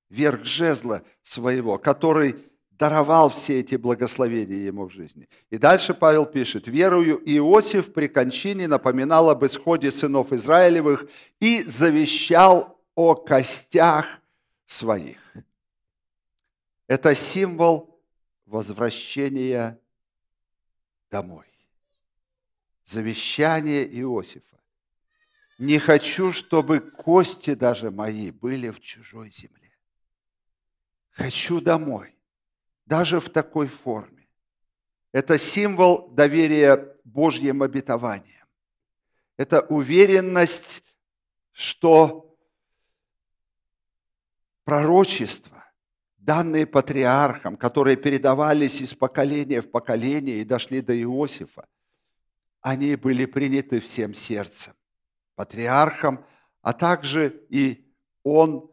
верх 0.09 0.43
жезла 0.43 1.03
своего, 1.21 1.77
который 1.77 2.50
даровал 2.81 3.29
все 3.29 3.59
эти 3.59 3.75
благословения 3.75 4.57
ему 4.57 4.87
в 4.87 4.91
жизни. 4.91 5.29
И 5.51 5.59
дальше 5.59 5.93
Павел 5.93 6.25
пишет, 6.25 6.67
«Верую 6.67 7.21
Иосиф 7.31 7.93
при 7.93 8.07
кончине 8.07 8.67
напоминал 8.67 9.29
об 9.29 9.45
исходе 9.45 9.91
сынов 9.91 10.33
Израилевых 10.33 11.05
и 11.39 11.61
завещал 11.61 12.81
о 12.95 13.13
костях 13.13 14.19
своих». 14.65 15.19
Это 16.87 17.13
символ 17.13 18.01
возвращения 18.47 19.79
домой. 21.11 21.45
Завещание 22.83 23.87
Иосифа. 23.99 24.59
Не 25.59 25.77
хочу, 25.77 26.31
чтобы 26.31 26.79
кости 26.79 27.53
даже 27.53 27.91
мои 27.91 28.31
были 28.31 28.71
в 28.71 28.79
чужой 28.79 29.29
земле. 29.29 29.71
Хочу 31.11 31.61
домой 31.61 32.15
даже 32.85 33.19
в 33.19 33.29
такой 33.29 33.67
форме. 33.67 34.27
Это 35.11 35.37
символ 35.37 36.09
доверия 36.09 36.95
Божьим 37.03 37.63
обетованиям. 37.63 38.47
Это 39.37 39.61
уверенность, 39.61 40.83
что 41.51 42.37
пророчества, 44.63 45.65
данные 46.17 46.65
патриархам, 46.65 47.57
которые 47.57 47.97
передавались 47.97 48.81
из 48.81 48.93
поколения 48.93 49.61
в 49.61 49.69
поколение 49.69 50.37
и 50.37 50.45
дошли 50.45 50.81
до 50.81 50.97
Иосифа, 50.97 51.67
они 52.61 52.95
были 52.95 53.25
приняты 53.25 53.79
всем 53.79 54.13
сердцем, 54.13 54.73
патриархом, 55.35 56.25
а 56.61 56.73
также 56.73 57.45
и 57.49 57.91
он 58.23 58.71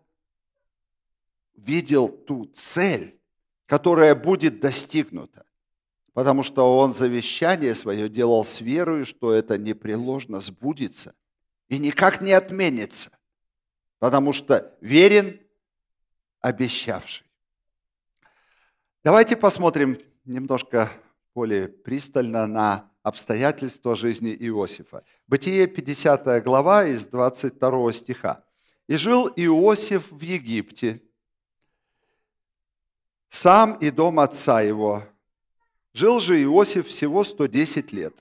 видел 1.54 2.08
ту 2.08 2.44
цель, 2.46 3.17
которая 3.68 4.14
будет 4.14 4.60
достигнута. 4.60 5.44
Потому 6.14 6.42
что 6.42 6.78
он 6.78 6.92
завещание 6.94 7.74
свое 7.74 8.08
делал 8.08 8.44
с 8.44 8.60
верой, 8.60 9.04
что 9.04 9.32
это 9.32 9.58
непреложно 9.58 10.40
сбудется 10.40 11.14
и 11.68 11.78
никак 11.78 12.22
не 12.22 12.32
отменится. 12.32 13.10
Потому 13.98 14.32
что 14.32 14.74
верен 14.80 15.38
обещавший. 16.40 17.26
Давайте 19.04 19.36
посмотрим 19.36 20.00
немножко 20.24 20.90
более 21.34 21.68
пристально 21.68 22.46
на 22.46 22.90
обстоятельства 23.02 23.94
жизни 23.96 24.34
Иосифа. 24.34 25.04
Бытие 25.26 25.66
50 25.66 26.42
глава 26.42 26.86
из 26.86 27.06
22 27.06 27.92
стиха. 27.92 28.44
«И 28.86 28.96
жил 28.96 29.28
Иосиф 29.36 30.10
в 30.10 30.20
Египте, 30.22 31.02
сам 33.28 33.74
и 33.74 33.90
дом 33.90 34.20
отца 34.20 34.60
его. 34.60 35.04
Жил 35.92 36.20
же 36.20 36.42
Иосиф 36.42 36.88
всего 36.88 37.24
110 37.24 37.92
лет. 37.92 38.14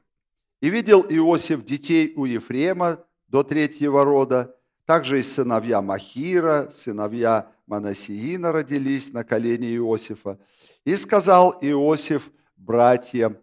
И 0.61 0.69
видел 0.69 1.05
Иосиф 1.07 1.63
детей 1.63 2.13
у 2.15 2.25
Ефрема 2.25 3.03
до 3.27 3.43
третьего 3.43 4.03
рода, 4.03 4.55
также 4.85 5.19
и 5.19 5.23
сыновья 5.23 5.81
Махира, 5.81 6.69
сыновья 6.71 7.51
Манасиина 7.67 8.51
родились 8.51 9.11
на 9.11 9.23
колене 9.23 9.75
Иосифа. 9.75 10.39
И 10.85 10.95
сказал 10.95 11.57
Иосиф 11.61 12.31
братьям 12.55 13.37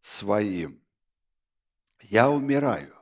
своим, 0.00 0.80
«Я 2.00 2.30
умираю, 2.30 2.94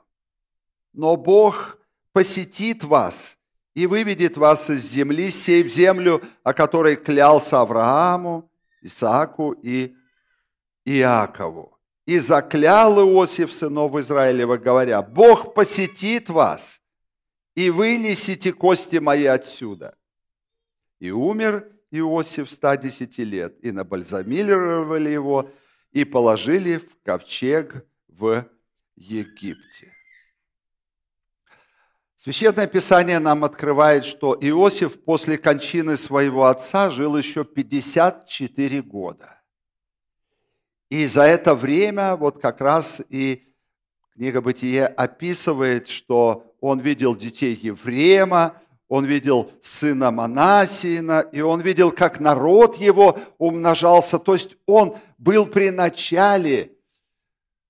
но 0.93 1.17
Бог 1.17 1.79
посетит 2.13 2.83
вас 2.83 3.37
и 3.75 3.87
выведет 3.87 4.37
вас 4.37 4.69
из 4.71 4.83
земли 4.83 5.31
сей 5.31 5.63
в 5.63 5.73
землю, 5.73 6.23
о 6.43 6.53
которой 6.53 6.97
клялся 6.97 7.61
Аврааму, 7.61 8.51
Исааку 8.83 9.53
и 9.53 9.95
Иакову. 10.85 11.79
И 12.05 12.19
заклял 12.19 13.01
Иосиф 13.01 13.53
сынов 13.53 13.95
Израилева, 13.97 14.57
говоря, 14.57 15.03
Бог 15.03 15.55
посетит 15.55 16.29
вас, 16.29 16.81
и 17.55 17.71
вынесите 17.71 18.53
кости 18.53 18.97
мои 18.97 19.27
отсюда. 19.27 19.97
И 20.99 21.11
умер 21.11 21.71
Иосиф 21.91 22.51
110 22.51 23.19
лет, 23.19 23.65
и 23.65 23.71
набальзамировали 23.71 25.11
его, 25.11 25.51
и 25.93 26.05
положили 26.05 26.79
в 26.79 27.03
ковчег 27.05 27.87
в 28.09 28.47
Египте. 28.97 29.92
Священное 32.25 32.69
Писание 32.69 33.19
нам 33.19 33.43
открывает, 33.43 34.05
что 34.05 34.39
Иосиф 34.41 35.03
после 35.03 35.39
кончины 35.39 35.97
своего 35.97 36.45
отца 36.45 36.89
жил 36.89 37.17
еще 37.17 37.45
54 37.45 38.81
года. 38.83 39.41
И 40.89 41.09
за 41.09 41.23
это 41.23 41.57
время 41.57 42.15
вот 42.15 42.41
как 42.41 42.61
раз 42.61 43.03
и 43.09 43.43
книга 44.15 44.41
Бытие 44.41 44.87
описывает, 44.87 45.89
что 45.89 46.55
он 46.61 46.79
видел 46.79 47.17
детей 47.17 47.59
Ефрема, 47.61 48.55
он 48.87 49.05
видел 49.05 49.51
сына 49.61 50.13
Манасиина, 50.13 51.25
и 51.33 51.41
он 51.41 51.61
видел, 51.61 51.91
как 51.91 52.21
народ 52.21 52.77
его 52.77 53.19
умножался. 53.39 54.21
То 54.21 54.35
есть 54.35 54.57
он 54.67 54.97
был 55.19 55.47
при 55.47 55.71
начале 55.71 56.71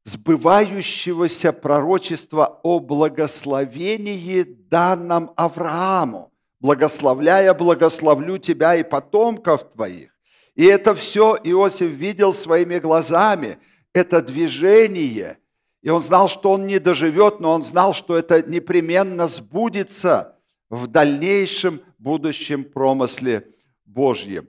сбывающегося 0.04 1.52
пророчества 1.52 2.60
о 2.62 2.80
благословении 2.80 4.42
данном 4.42 5.32
Аврааму. 5.36 6.32
Благословляя, 6.60 7.54
благословлю 7.54 8.38
тебя 8.38 8.76
и 8.76 8.84
потомков 8.84 9.70
твоих. 9.70 10.10
И 10.54 10.64
это 10.64 10.94
все 10.94 11.36
Иосиф 11.42 11.90
видел 11.90 12.34
своими 12.34 12.78
глазами, 12.78 13.58
это 13.92 14.22
движение. 14.22 15.38
И 15.82 15.88
он 15.88 16.02
знал, 16.02 16.28
что 16.28 16.52
он 16.52 16.66
не 16.66 16.78
доживет, 16.78 17.40
но 17.40 17.52
он 17.52 17.62
знал, 17.62 17.94
что 17.94 18.16
это 18.16 18.42
непременно 18.48 19.26
сбудется 19.26 20.36
в 20.70 20.86
дальнейшем 20.86 21.82
будущем 21.98 22.64
промысле 22.64 23.48
Божьем. 23.84 24.48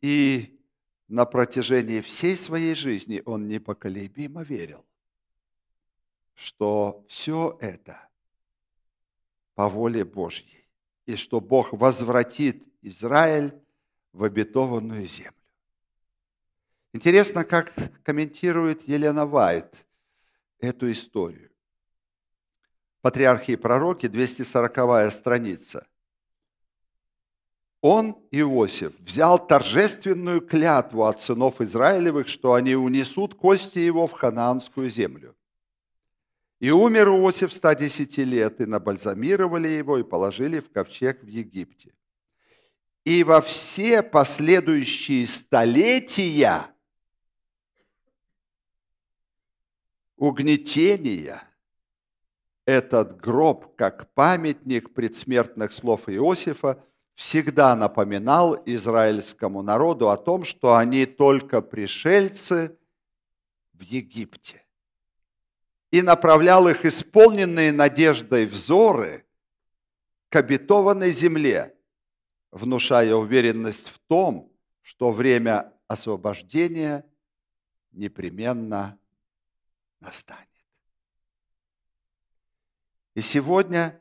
И 0.00 0.51
на 1.12 1.26
протяжении 1.26 2.00
всей 2.00 2.38
своей 2.38 2.74
жизни 2.74 3.20
он 3.26 3.46
непоколебимо 3.46 4.42
верил, 4.42 4.86
что 6.32 7.04
все 7.06 7.58
это 7.60 8.08
по 9.54 9.68
воле 9.68 10.06
Божьей, 10.06 10.66
и 11.04 11.16
что 11.16 11.42
Бог 11.42 11.74
возвратит 11.74 12.66
Израиль 12.80 13.52
в 14.14 14.24
обетованную 14.24 15.06
землю. 15.06 15.36
Интересно, 16.94 17.44
как 17.44 17.74
комментирует 18.02 18.88
Елена 18.88 19.26
Вайт 19.26 19.86
эту 20.60 20.90
историю. 20.90 21.50
Патриархи 23.02 23.50
и 23.50 23.56
пророки, 23.56 24.08
240 24.08 25.12
страница. 25.12 25.86
Он, 27.82 28.16
Иосиф, 28.30 28.98
взял 29.00 29.44
торжественную 29.44 30.40
клятву 30.40 31.02
от 31.02 31.20
сынов 31.20 31.60
Израилевых, 31.60 32.28
что 32.28 32.54
они 32.54 32.76
унесут 32.76 33.34
кости 33.34 33.80
его 33.80 34.06
в 34.06 34.12
ханаанскую 34.12 34.88
землю. 34.88 35.36
И 36.60 36.70
умер 36.70 37.08
Иосиф 37.08 37.52
110 37.52 38.18
лет, 38.18 38.60
и 38.60 38.66
набальзамировали 38.66 39.66
его, 39.66 39.98
и 39.98 40.04
положили 40.04 40.60
в 40.60 40.70
ковчег 40.70 41.24
в 41.24 41.26
Египте. 41.26 41.92
И 43.04 43.24
во 43.24 43.42
все 43.42 44.04
последующие 44.04 45.26
столетия 45.26 46.68
угнетения 50.16 51.42
этот 52.64 53.20
гроб, 53.20 53.74
как 53.74 54.14
памятник 54.14 54.94
предсмертных 54.94 55.72
слов 55.72 56.08
Иосифа, 56.08 56.80
всегда 57.14 57.76
напоминал 57.76 58.60
израильскому 58.66 59.62
народу 59.62 60.10
о 60.10 60.16
том, 60.16 60.44
что 60.44 60.76
они 60.76 61.06
только 61.06 61.60
пришельцы 61.60 62.76
в 63.72 63.80
Египте. 63.82 64.64
И 65.90 66.00
направлял 66.00 66.68
их 66.68 66.84
исполненные 66.84 67.70
надеждой 67.70 68.46
взоры 68.46 69.26
к 70.30 70.36
обетованной 70.36 71.12
земле, 71.12 71.76
внушая 72.50 73.14
уверенность 73.14 73.88
в 73.88 73.98
том, 74.06 74.50
что 74.80 75.12
время 75.12 75.72
освобождения 75.88 77.04
непременно 77.92 78.98
настанет. 80.00 80.48
И 83.14 83.20
сегодня, 83.20 84.00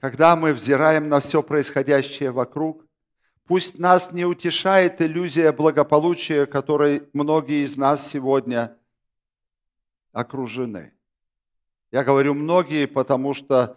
когда 0.00 0.34
мы 0.36 0.52
взираем 0.52 1.08
на 1.08 1.20
все 1.20 1.42
происходящее 1.42 2.30
вокруг, 2.30 2.86
пусть 3.46 3.78
нас 3.78 4.12
не 4.12 4.24
утешает 4.24 5.00
иллюзия 5.00 5.52
благополучия, 5.52 6.46
которой 6.46 7.02
многие 7.12 7.64
из 7.64 7.76
нас 7.76 8.08
сегодня 8.08 8.76
окружены. 10.12 10.92
Я 11.92 12.04
говорю 12.04 12.34
многие, 12.34 12.86
потому 12.86 13.34
что 13.34 13.76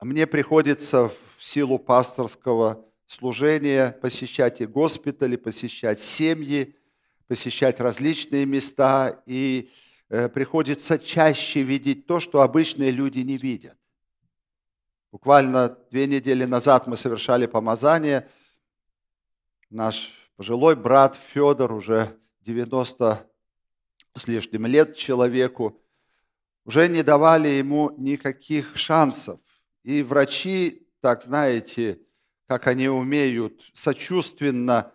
мне 0.00 0.26
приходится 0.26 1.08
в 1.08 1.14
силу 1.38 1.78
пасторского 1.78 2.84
служения 3.06 3.92
посещать 4.00 4.60
и 4.60 4.66
госпитали, 4.66 5.36
посещать 5.36 6.00
семьи, 6.00 6.76
посещать 7.26 7.80
различные 7.80 8.46
места. 8.46 9.22
И 9.26 9.70
Э, 10.10 10.28
приходится 10.28 10.98
чаще 10.98 11.62
видеть 11.62 12.06
то, 12.06 12.18
что 12.18 12.42
обычные 12.42 12.90
люди 12.90 13.20
не 13.20 13.38
видят. 13.38 13.78
Буквально 15.12 15.76
две 15.90 16.06
недели 16.06 16.44
назад 16.44 16.86
мы 16.86 16.96
совершали 16.96 17.46
помазание. 17.46 18.28
Наш 19.68 20.30
пожилой 20.36 20.76
брат 20.76 21.16
Федор, 21.16 21.72
уже 21.72 22.16
90 22.42 23.28
с 24.14 24.28
лишним 24.28 24.66
лет 24.66 24.96
человеку, 24.96 25.82
уже 26.64 26.88
не 26.88 27.02
давали 27.02 27.48
ему 27.48 27.90
никаких 27.98 28.76
шансов. 28.76 29.40
И 29.82 30.04
врачи, 30.04 30.88
так 31.00 31.24
знаете, 31.24 32.00
как 32.46 32.68
они 32.68 32.88
умеют 32.88 33.68
сочувственно 33.74 34.92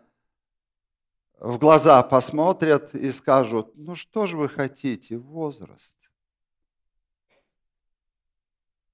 в 1.40 1.58
глаза 1.58 2.02
посмотрят 2.04 2.96
и 2.96 3.12
скажут, 3.12 3.72
ну 3.76 3.96
что 3.96 4.28
же 4.28 4.38
вы 4.38 4.48
хотите, 4.48 5.18
возраст. 5.18 5.98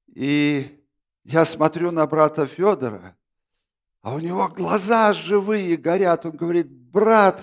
И 0.07 0.80
я 1.23 1.45
смотрю 1.45 1.91
на 1.91 2.05
брата 2.07 2.47
Федора, 2.47 3.15
а 4.01 4.15
у 4.15 4.19
него 4.19 4.47
глаза 4.47 5.13
живые 5.13 5.77
горят. 5.77 6.25
Он 6.25 6.31
говорит, 6.31 6.69
брат, 6.69 7.41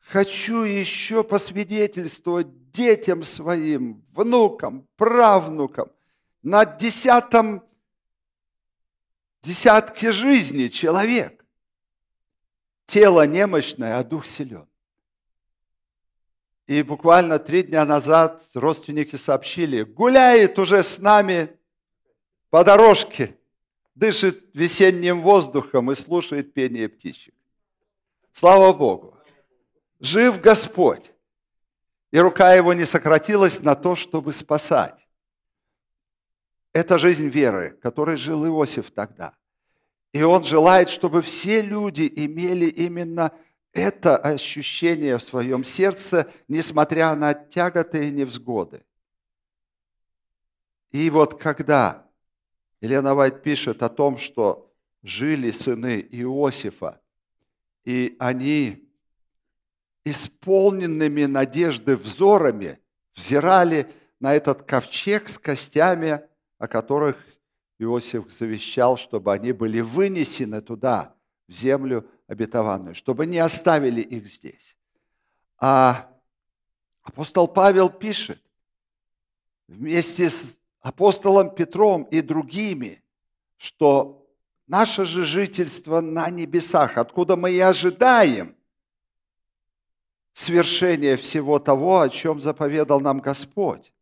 хочу 0.00 0.62
еще 0.62 1.22
посвидетельствовать 1.22 2.70
детям 2.70 3.22
своим, 3.22 4.04
внукам, 4.12 4.88
правнукам 4.96 5.90
на 6.42 6.64
десятом 6.64 7.62
десятке 9.42 10.12
жизни 10.12 10.68
человек. 10.68 11.44
Тело 12.86 13.26
немощное, 13.26 13.98
а 13.98 14.04
дух 14.04 14.26
силен. 14.26 14.68
И 16.66 16.82
буквально 16.82 17.38
три 17.38 17.62
дня 17.62 17.84
назад 17.84 18.42
родственники 18.54 19.16
сообщили, 19.16 19.82
гуляет 19.82 20.58
уже 20.58 20.82
с 20.82 20.98
нами 20.98 21.58
по 22.54 22.62
дорожке, 22.62 23.36
дышит 23.96 24.54
весенним 24.54 25.22
воздухом 25.22 25.90
и 25.90 25.96
слушает 25.96 26.54
пение 26.54 26.88
птичек. 26.88 27.34
Слава 28.32 28.72
Богу! 28.72 29.18
Жив 29.98 30.40
Господь! 30.40 31.12
И 32.12 32.18
рука 32.20 32.54
его 32.54 32.72
не 32.72 32.84
сократилась 32.86 33.60
на 33.60 33.74
то, 33.74 33.96
чтобы 33.96 34.32
спасать. 34.32 35.08
Это 36.72 36.96
жизнь 36.96 37.26
веры, 37.26 37.70
которой 37.82 38.14
жил 38.14 38.46
Иосиф 38.46 38.92
тогда– 38.92 39.34
и 40.12 40.22
Он 40.22 40.44
желает, 40.44 40.90
чтобы 40.90 41.22
все 41.22 41.60
люди 41.60 42.08
имели 42.14 42.66
именно 42.66 43.32
это 43.72 44.16
ощущение 44.16 45.18
в 45.18 45.24
своем 45.24 45.64
сердце, 45.64 46.30
несмотря 46.46 47.16
на 47.16 47.34
тяготы 47.34 48.06
и 48.06 48.12
невзгоды. 48.12 48.84
И 50.92 51.10
вот 51.10 51.40
когда 51.42 52.03
Елена 52.84 53.14
Вайт 53.14 53.42
пишет 53.42 53.82
о 53.82 53.88
том, 53.88 54.18
что 54.18 54.70
жили 55.02 55.50
сыны 55.52 56.06
Иосифа, 56.10 57.00
и 57.82 58.14
они 58.18 58.90
исполненными 60.04 61.24
надежды 61.24 61.96
взорами 61.96 62.78
взирали 63.14 63.90
на 64.20 64.34
этот 64.34 64.64
ковчег 64.64 65.30
с 65.30 65.38
костями, 65.38 66.20
о 66.58 66.68
которых 66.68 67.16
Иосиф 67.78 68.30
завещал, 68.30 68.98
чтобы 68.98 69.32
они 69.32 69.52
были 69.52 69.80
вынесены 69.80 70.60
туда, 70.60 71.16
в 71.48 71.52
землю 71.52 72.06
обетованную, 72.26 72.94
чтобы 72.94 73.24
не 73.24 73.38
оставили 73.38 74.02
их 74.02 74.26
здесь. 74.26 74.76
А 75.58 76.10
апостол 77.02 77.48
Павел 77.48 77.88
пишет, 77.88 78.42
вместе 79.68 80.28
с 80.28 80.58
апостолом 80.84 81.48
Петром 81.48 82.02
и 82.04 82.20
другими, 82.20 83.02
что 83.56 84.28
наше 84.66 85.06
же 85.06 85.24
жительство 85.24 86.02
на 86.02 86.28
небесах, 86.28 86.98
откуда 86.98 87.36
мы 87.36 87.52
и 87.52 87.58
ожидаем 87.58 88.54
свершения 90.34 91.16
всего 91.16 91.58
того, 91.58 92.00
о 92.00 92.10
чем 92.10 92.38
заповедал 92.38 93.00
нам 93.00 93.20
Господь. 93.20 93.94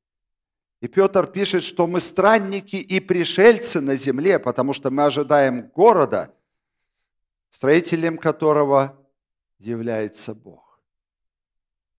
И 0.81 0.89
Петр 0.89 1.29
пишет, 1.29 1.63
что 1.63 1.87
мы 1.87 2.01
странники 2.01 2.75
и 2.75 2.99
пришельцы 2.99 3.81
на 3.81 3.95
земле, 3.95 4.41
потому 4.41 4.73
что 4.73 4.91
мы 4.91 5.05
ожидаем 5.05 5.69
города, 5.69 6.35
строителем 7.51 8.19
которого 8.19 8.99
является 9.61 10.35
Бог. 10.35 10.81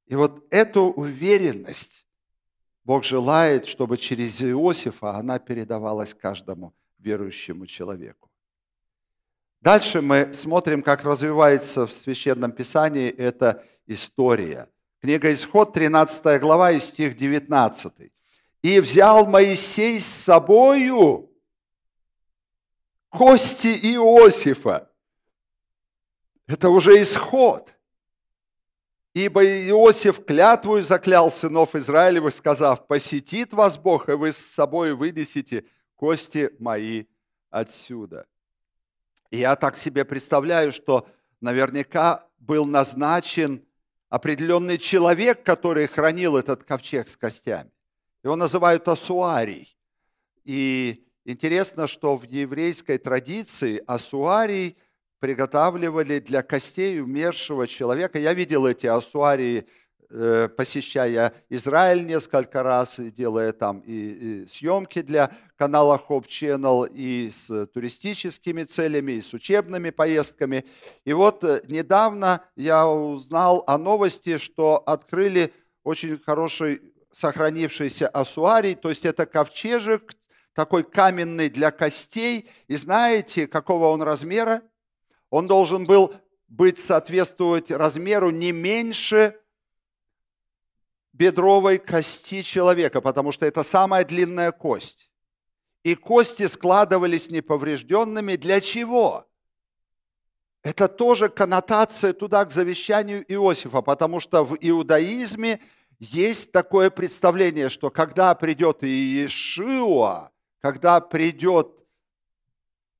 И 0.07 0.15
вот 0.15 0.45
эту 0.49 0.91
уверенность 0.91 2.02
Бог 2.83 3.05
желает, 3.05 3.65
чтобы 3.65 3.97
через 3.97 4.41
Иосифа 4.41 5.11
она 5.11 5.39
передавалась 5.39 6.13
каждому 6.13 6.73
верующему 6.97 7.65
человеку. 7.65 8.29
Дальше 9.61 10.01
мы 10.01 10.33
смотрим, 10.33 10.83
как 10.83 11.05
развивается 11.05 11.87
в 11.87 11.93
Священном 11.93 12.51
Писании 12.51 13.09
эта 13.09 13.63
история. 13.87 14.69
Книга 14.99 15.33
Исход, 15.33 15.73
13 15.73 16.41
глава 16.41 16.71
и 16.71 16.79
стих 16.81 17.15
19. 17.15 18.11
И 18.61 18.79
взял 18.81 19.25
Моисей 19.27 20.01
с 20.01 20.05
собою 20.05 21.29
кости 23.09 23.67
Иосифа. 23.67 24.89
Это 26.47 26.69
уже 26.69 27.01
исход. 27.01 27.72
Ибо 29.13 29.45
Иосиф 29.45 30.25
клятвую 30.25 30.83
заклял 30.83 31.31
сынов 31.31 31.75
Израилевых, 31.75 32.33
сказав, 32.33 32.87
посетит 32.87 33.53
вас 33.53 33.77
Бог, 33.77 34.09
и 34.09 34.13
вы 34.13 34.33
с 34.33 34.37
собой 34.37 34.95
вынесете 34.95 35.65
кости 35.95 36.51
мои 36.57 37.05
отсюда. 37.51 38.25
И 39.29 39.37
я 39.37 39.55
так 39.55 39.77
себе 39.77 40.03
представляю, 40.03 40.73
что 40.73 41.07
наверняка 41.41 42.27
был 42.39 42.65
назначен 42.65 43.63
определенный 44.09 44.79
человек, 44.79 45.43
который 45.43 45.87
хранил 45.87 46.35
этот 46.35 46.63
ковчег 46.63 47.07
с 47.07 47.15
костями. 47.15 47.71
Его 48.23 48.35
называют 48.35 48.87
асуарий. 48.87 49.77
И 50.43 51.05
интересно, 51.25 51.87
что 51.87 52.17
в 52.17 52.23
еврейской 52.23 52.97
традиции 52.97 53.83
асуарий 53.85 54.77
приготавливали 55.23 56.19
для 56.19 56.41
костей 56.43 56.99
умершего 56.99 57.65
человека. 57.65 58.19
Я 58.19 58.33
видел 58.33 58.65
эти 58.65 58.87
асуарии– 58.87 59.65
Э, 60.15 60.47
посещая 60.47 61.33
Израиль 61.49 62.05
несколько 62.05 62.61
раз, 62.61 62.97
делая 62.99 63.51
там 63.51 63.81
и, 63.83 64.45
съемки 64.45 65.01
для 65.01 65.31
канала 65.55 65.99
Hope 66.07 66.27
Channel, 66.27 66.87
и 66.93 67.31
с 67.31 67.65
туристическими 67.73 68.61
целями, 68.63 69.13
и 69.13 69.21
с 69.23 69.33
учебными 69.33 69.89
поездками. 69.89 70.65
И 71.03 71.13
вот 71.13 71.43
э, 71.43 71.63
недавно 71.67 72.43
я 72.55 72.87
узнал 72.87 73.63
о 73.65 73.79
новости, 73.79 74.37
что 74.37 74.83
открыли 74.85 75.51
очень 75.83 76.19
хороший 76.19 76.93
сохранившийся 77.11 78.07
асуарий, 78.07 78.75
то 78.75 78.89
есть 78.89 79.05
это 79.05 79.25
ковчежек, 79.25 80.13
такой 80.53 80.83
каменный 80.83 81.49
для 81.49 81.71
костей. 81.71 82.51
И 82.67 82.75
знаете, 82.75 83.47
какого 83.47 83.87
он 83.87 84.03
размера? 84.03 84.61
Он 85.33 85.47
должен 85.47 85.87
был 85.87 86.13
быть 86.47 86.77
соответствовать 86.77 87.71
размеру 87.71 88.29
не 88.29 88.51
меньше 88.51 89.35
бедровой 91.11 91.79
кости 91.79 92.43
человека, 92.43 93.01
потому 93.01 93.31
что 93.31 93.47
это 93.47 93.63
самая 93.63 94.05
длинная 94.05 94.51
кость. 94.51 95.09
И 95.81 95.95
кости 95.95 96.45
складывались 96.45 97.31
неповрежденными. 97.31 98.35
Для 98.35 98.61
чего? 98.61 99.25
Это 100.61 100.87
тоже 100.87 101.29
коннотация 101.29 102.13
туда 102.13 102.45
к 102.45 102.51
завещанию 102.51 103.25
Иосифа, 103.27 103.81
потому 103.81 104.19
что 104.19 104.45
в 104.45 104.55
иудаизме 104.61 105.59
есть 105.97 106.51
такое 106.51 106.91
представление, 106.91 107.71
что 107.71 107.89
когда 107.89 108.35
придет 108.35 108.83
Иешуа, 108.83 110.29
когда 110.61 111.01
придет 111.01 111.71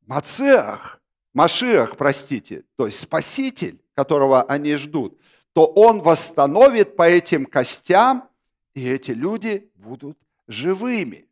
Мацеах, 0.08 1.00
Машиах, 1.34 1.98
простите, 1.98 2.64
то 2.76 2.86
есть 2.86 3.00
Спаситель, 3.00 3.82
которого 3.96 4.44
они 4.44 4.76
ждут, 4.76 5.20
то 5.54 5.66
Он 5.66 6.02
восстановит 6.02 6.96
по 6.96 7.04
этим 7.04 7.46
костям, 7.46 8.30
и 8.74 8.88
эти 8.88 9.12
люди 9.12 9.72
будут 9.76 10.18
живыми. 10.48 11.28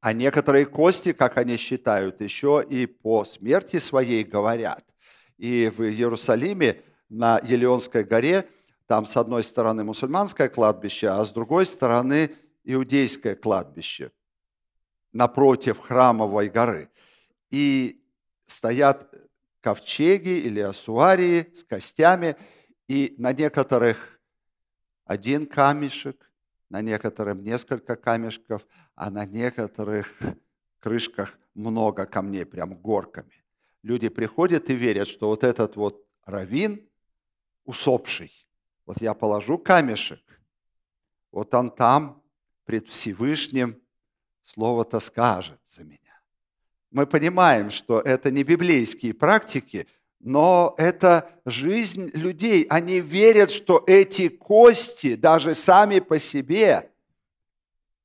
А 0.00 0.12
некоторые 0.12 0.66
кости, 0.66 1.12
как 1.12 1.36
они 1.36 1.56
считают, 1.56 2.20
еще 2.20 2.64
и 2.68 2.86
по 2.86 3.24
смерти 3.24 3.78
своей 3.78 4.24
говорят. 4.24 4.84
И 5.36 5.72
в 5.76 5.82
Иерусалиме 5.82 6.82
на 7.08 7.38
Елеонской 7.42 8.04
горе, 8.04 8.48
там 8.86 9.04
с 9.04 9.16
одной 9.16 9.42
стороны 9.42 9.84
мусульманское 9.84 10.48
кладбище, 10.48 11.08
а 11.08 11.24
с 11.24 11.32
другой 11.32 11.66
стороны 11.66 12.34
иудейское 12.64 13.34
кладбище 13.34 14.12
напротив 15.12 15.80
храмовой 15.80 16.48
горы. 16.48 16.90
И 17.50 18.02
стоят 18.46 19.14
ковчеги 19.60 20.38
или 20.38 20.60
асуарии 20.60 21.52
с 21.54 21.64
костями– 21.64 22.36
и 22.88 23.14
на 23.18 23.32
некоторых 23.32 24.20
один 25.04 25.46
камешек, 25.46 26.30
на 26.68 26.82
некоторых 26.82 27.36
несколько 27.38 27.96
камешков, 27.96 28.66
а 28.94 29.10
на 29.10 29.24
некоторых 29.24 30.12
крышках 30.80 31.38
много 31.54 32.06
камней, 32.06 32.44
прям 32.44 32.74
горками. 32.74 33.44
Люди 33.82 34.08
приходят 34.08 34.68
и 34.70 34.74
верят, 34.74 35.08
что 35.08 35.28
вот 35.28 35.44
этот 35.44 35.76
вот 35.76 36.06
равин 36.24 36.88
усопший, 37.64 38.32
вот 38.84 39.00
я 39.00 39.14
положу 39.14 39.58
камешек, 39.58 40.22
вот 41.30 41.54
он 41.54 41.70
там 41.70 42.22
пред 42.64 42.88
Всевышним 42.88 43.80
слово-то 44.42 45.00
скажет 45.00 45.60
за 45.66 45.84
меня. 45.84 46.05
Мы 46.96 47.06
понимаем, 47.06 47.70
что 47.70 48.00
это 48.00 48.30
не 48.30 48.42
библейские 48.42 49.12
практики, 49.12 49.86
но 50.18 50.74
это 50.78 51.30
жизнь 51.44 52.10
людей. 52.14 52.66
Они 52.70 53.00
верят, 53.00 53.50
что 53.50 53.84
эти 53.86 54.28
кости 54.28 55.14
даже 55.14 55.54
сами 55.54 55.98
по 55.98 56.18
себе, 56.18 56.90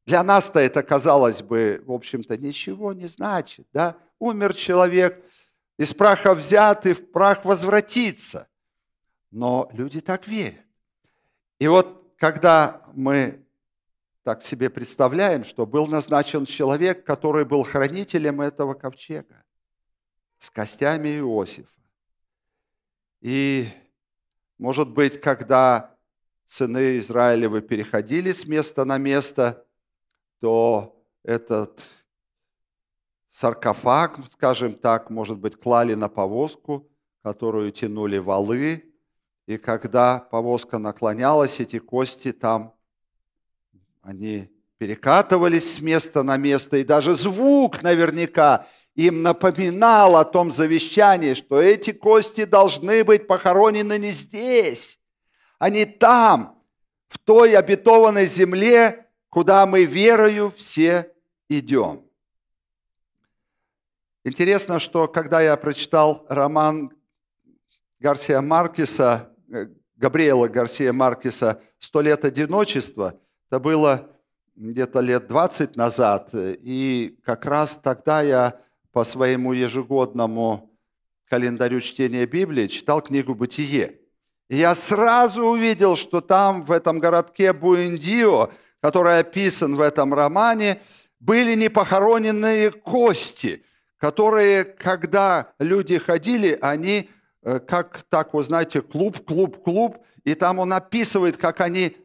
для 0.05 0.21
нас-то 0.23 0.59
это, 0.59 0.83
казалось 0.83 1.41
бы, 1.41 1.81
в 1.85 1.93
общем-то, 1.93 2.35
ничего 2.35 2.91
не 2.91 3.07
значит. 3.07 3.65
Да? 3.71 3.95
Умер 4.19 4.55
человек, 4.55 5.23
из 5.77 5.93
праха 5.93 6.35
взят 6.35 6.85
и 6.85 6.91
в 6.91 7.11
прах 7.13 7.45
возвратится. 7.45 8.49
Но 9.31 9.69
люди 9.71 10.01
так 10.01 10.27
верят. 10.27 10.65
И 11.59 11.67
вот 11.69 12.13
когда 12.17 12.81
мы 12.91 13.41
так 14.23 14.41
себе 14.43 14.69
представляем, 14.69 15.43
что 15.43 15.65
был 15.65 15.87
назначен 15.87 16.45
человек, 16.45 17.05
который 17.05 17.45
был 17.45 17.63
хранителем 17.63 18.41
этого 18.41 18.73
ковчега 18.73 19.43
с 20.39 20.49
костями 20.49 21.09
Иосифа, 21.19 21.69
и, 23.21 23.69
может 24.57 24.89
быть, 24.89 25.21
когда 25.21 25.95
сыны 26.45 26.97
Израилевы 26.99 27.61
переходили 27.61 28.31
с 28.31 28.45
места 28.45 28.83
на 28.83 28.97
место, 28.97 29.65
то 30.39 31.01
этот 31.23 31.81
саркофаг, 33.29 34.19
скажем 34.29 34.73
так, 34.73 35.09
может 35.09 35.37
быть, 35.37 35.55
клали 35.55 35.93
на 35.93 36.09
повозку, 36.09 36.89
которую 37.21 37.71
тянули 37.71 38.17
валы, 38.17 38.91
и 39.45 39.57
когда 39.57 40.19
повозка 40.19 40.77
наклонялась, 40.77 41.59
эти 41.59 41.79
кости 41.79 42.31
там, 42.31 42.75
они 44.01 44.49
перекатывались 44.77 45.75
с 45.75 45.81
места 45.81 46.23
на 46.23 46.37
место, 46.37 46.77
и 46.77 46.83
даже 46.83 47.15
звук 47.15 47.83
наверняка 47.83 48.67
им 48.95 49.21
напоминал 49.21 50.15
о 50.15 50.25
том 50.25 50.51
завещании, 50.51 51.33
что 51.33 51.61
эти 51.61 51.91
кости 51.91 52.45
должны 52.45 53.03
быть 53.03 53.27
похоронены 53.27 53.97
не 53.97 54.11
здесь, 54.11 54.99
а 55.59 55.69
не 55.69 55.85
там, 55.85 56.61
в 57.07 57.17
той 57.19 57.55
обетованной 57.55 58.25
земле, 58.25 59.07
куда 59.29 59.65
мы 59.65 59.85
верою 59.85 60.51
все 60.55 61.13
идем. 61.49 62.05
Интересно, 64.23 64.79
что 64.79 65.07
когда 65.07 65.41
я 65.41 65.57
прочитал 65.57 66.25
роман 66.29 66.91
Гарсия 67.99 68.41
Маркеса, 68.41 69.35
э, 69.51 69.67
Габриэла 69.95 70.47
Гарсия 70.47 70.93
Маркеса 70.93 71.61
«Сто 71.79 72.01
лет 72.01 72.23
одиночества», 72.23 73.19
это 73.51 73.59
было 73.59 74.07
где-то 74.55 75.01
лет 75.01 75.27
20 75.27 75.75
назад, 75.75 76.29
и 76.33 77.19
как 77.25 77.45
раз 77.45 77.77
тогда 77.83 78.21
я 78.21 78.55
по 78.93 79.03
своему 79.03 79.51
ежегодному 79.51 80.71
календарю 81.29 81.81
чтения 81.81 82.25
Библии 82.25 82.67
читал 82.67 83.01
книгу 83.01 83.35
«Бытие». 83.35 83.99
И 84.47 84.55
я 84.55 84.73
сразу 84.73 85.47
увидел, 85.47 85.97
что 85.97 86.21
там, 86.21 86.63
в 86.63 86.71
этом 86.71 86.99
городке 86.99 87.51
Буэндио, 87.51 88.51
который 88.79 89.19
описан 89.19 89.75
в 89.75 89.81
этом 89.81 90.13
романе, 90.13 90.79
были 91.19 91.53
непохороненные 91.55 92.71
кости, 92.71 93.65
которые, 93.97 94.63
когда 94.63 95.51
люди 95.59 95.97
ходили, 95.97 96.57
они 96.61 97.09
э, 97.43 97.59
как 97.59 98.03
так, 98.03 98.33
вы 98.33 98.45
знаете, 98.45 98.81
клуб, 98.81 99.25
клуб, 99.25 99.61
клуб, 99.61 99.97
и 100.23 100.35
там 100.35 100.59
он 100.59 100.71
описывает, 100.71 101.35
как 101.35 101.59
они 101.59 101.97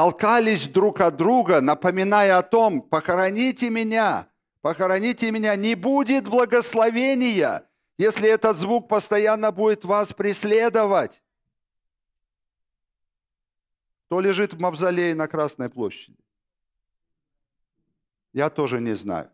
толкались 0.00 0.66
друг 0.66 1.02
от 1.02 1.18
друга, 1.18 1.60
напоминая 1.60 2.38
о 2.38 2.42
том, 2.42 2.80
похороните 2.80 3.68
меня, 3.68 4.30
похороните 4.62 5.30
меня, 5.30 5.54
не 5.56 5.74
будет 5.74 6.26
благословения, 6.26 7.68
если 7.98 8.26
этот 8.26 8.56
звук 8.56 8.88
постоянно 8.88 9.52
будет 9.52 9.84
вас 9.84 10.14
преследовать. 10.14 11.22
Кто 14.06 14.20
лежит 14.20 14.54
в 14.54 14.58
мавзолее 14.58 15.14
на 15.14 15.28
Красной 15.28 15.68
площади? 15.68 16.16
Я 18.32 18.48
тоже 18.48 18.80
не 18.80 18.94
знаю. 18.94 19.30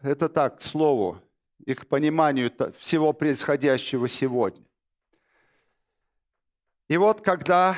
Это 0.00 0.30
так, 0.30 0.60
к 0.60 0.62
слову 0.62 1.20
и 1.66 1.74
к 1.74 1.86
пониманию 1.86 2.50
всего 2.78 3.12
происходящего 3.12 4.08
сегодня. 4.08 4.64
И 6.94 6.96
вот 6.96 7.22
когда 7.22 7.76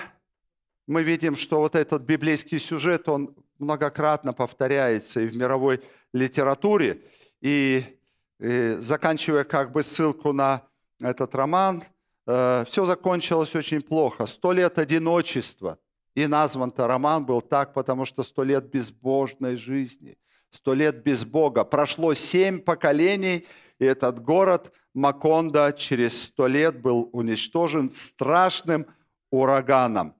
мы 0.86 1.02
видим, 1.02 1.36
что 1.36 1.60
вот 1.60 1.74
этот 1.74 2.02
библейский 2.02 2.58
сюжет, 2.58 3.08
он 3.08 3.34
многократно 3.58 4.34
повторяется 4.34 5.20
и 5.20 5.26
в 5.26 5.34
мировой 5.34 5.80
литературе. 6.12 7.00
И, 7.40 7.98
и 8.38 8.76
заканчивая 8.78 9.44
как 9.44 9.72
бы 9.72 9.82
ссылку 9.82 10.34
на 10.34 10.64
этот 11.00 11.34
роман, 11.34 11.82
э, 12.26 12.66
все 12.68 12.84
закончилось 12.84 13.54
очень 13.54 13.80
плохо. 13.80 14.26
Сто 14.26 14.52
лет 14.52 14.78
одиночества. 14.78 15.78
И 16.14 16.26
назван-то 16.26 16.86
роман 16.86 17.24
был 17.24 17.40
так, 17.40 17.72
потому 17.72 18.04
что 18.04 18.22
сто 18.22 18.44
лет 18.44 18.68
безбожной 18.68 19.56
жизни, 19.56 20.18
сто 20.50 20.74
лет 20.74 21.02
без 21.02 21.24
Бога. 21.24 21.64
Прошло 21.64 22.12
семь 22.12 22.60
поколений, 22.60 23.46
и 23.78 23.86
этот 23.86 24.22
город 24.22 24.74
Маконда 24.92 25.72
через 25.74 26.24
сто 26.24 26.46
лет 26.46 26.82
был 26.82 27.08
уничтожен 27.14 27.88
страшным 27.88 28.86
ураганом. 29.30 30.14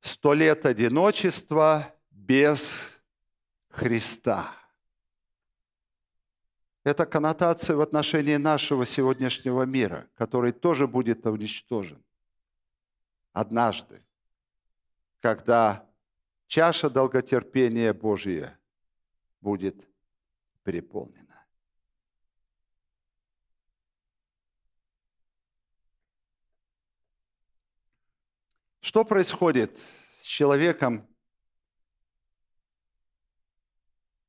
Сто 0.00 0.34
лет 0.34 0.66
одиночества 0.66 1.94
без 2.10 2.78
Христа. 3.68 4.52
Это 6.84 7.06
коннотация 7.06 7.76
в 7.76 7.80
отношении 7.80 8.36
нашего 8.36 8.84
сегодняшнего 8.84 9.62
мира, 9.62 10.08
который 10.14 10.52
тоже 10.52 10.86
будет 10.86 11.24
уничтожен 11.26 12.04
однажды, 13.32 14.00
когда 15.20 15.90
чаша 16.46 16.90
долготерпения 16.90 17.92
Божия 17.92 18.58
будет 19.40 19.76
переполнена. 20.62 21.23
Что 28.94 29.04
происходит 29.04 29.76
с 30.20 30.22
человеком, 30.22 31.04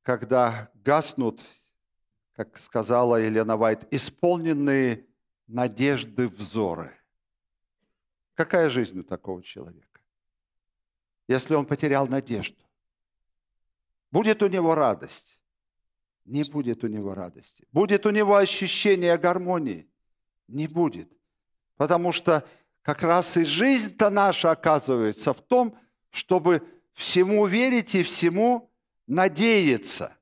когда 0.02 0.72
гаснут, 0.74 1.40
как 2.32 2.58
сказала 2.58 3.14
Елена 3.14 3.56
Вайт, 3.56 3.86
исполненные 3.92 5.06
надежды 5.46 6.26
взоры? 6.26 6.92
Какая 8.34 8.68
жизнь 8.68 8.98
у 8.98 9.04
такого 9.04 9.40
человека? 9.40 10.00
Если 11.28 11.54
он 11.54 11.64
потерял 11.64 12.08
надежду, 12.08 12.64
будет 14.10 14.42
у 14.42 14.48
него 14.48 14.74
радость? 14.74 15.40
Не 16.24 16.42
будет 16.42 16.82
у 16.82 16.88
него 16.88 17.14
радости. 17.14 17.68
Будет 17.70 18.04
у 18.04 18.10
него 18.10 18.34
ощущение 18.34 19.16
гармонии? 19.16 19.88
Не 20.48 20.66
будет. 20.66 21.08
Потому 21.76 22.10
что 22.10 22.44
как 22.86 23.02
раз 23.02 23.36
и 23.36 23.44
жизнь-то 23.44 24.10
наша 24.10 24.52
оказывается 24.52 25.34
в 25.34 25.40
том, 25.40 25.76
чтобы 26.10 26.62
всему 26.92 27.44
верить 27.46 27.96
и 27.96 28.04
всему 28.04 28.70
надеяться. 29.08 30.16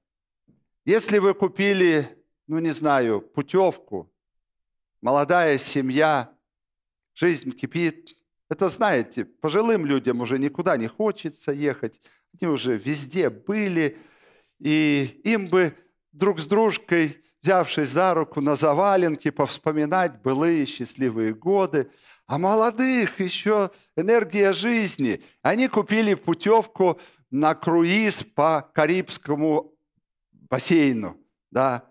Если 0.86 1.18
вы 1.18 1.34
купили, 1.34 2.24
ну 2.46 2.58
не 2.60 2.70
знаю, 2.70 3.20
путевку, 3.20 4.10
молодая 5.02 5.58
семья, 5.58 6.32
жизнь 7.12 7.50
кипит. 7.50 8.16
Это, 8.48 8.70
знаете, 8.70 9.26
пожилым 9.26 9.84
людям 9.84 10.22
уже 10.22 10.38
никуда 10.38 10.78
не 10.78 10.86
хочется 10.86 11.52
ехать. 11.52 12.00
Они 12.32 12.50
уже 12.50 12.78
везде 12.78 13.28
были. 13.28 13.98
И 14.58 15.20
им 15.22 15.48
бы 15.48 15.76
друг 16.12 16.40
с 16.40 16.46
дружкой, 16.46 17.22
взявшись 17.42 17.90
за 17.90 18.14
руку 18.14 18.40
на 18.40 18.56
заваленке, 18.56 19.32
повспоминать 19.32 20.22
былые 20.22 20.64
счастливые 20.64 21.34
годы. 21.34 21.90
А 22.26 22.38
молодых 22.38 23.20
еще 23.20 23.70
энергия 23.96 24.52
жизни. 24.52 25.22
Они 25.42 25.68
купили 25.68 26.14
путевку 26.14 26.98
на 27.30 27.54
круиз 27.54 28.22
по 28.22 28.62
Карибскому 28.72 29.74
бассейну. 30.32 31.20
Да. 31.50 31.84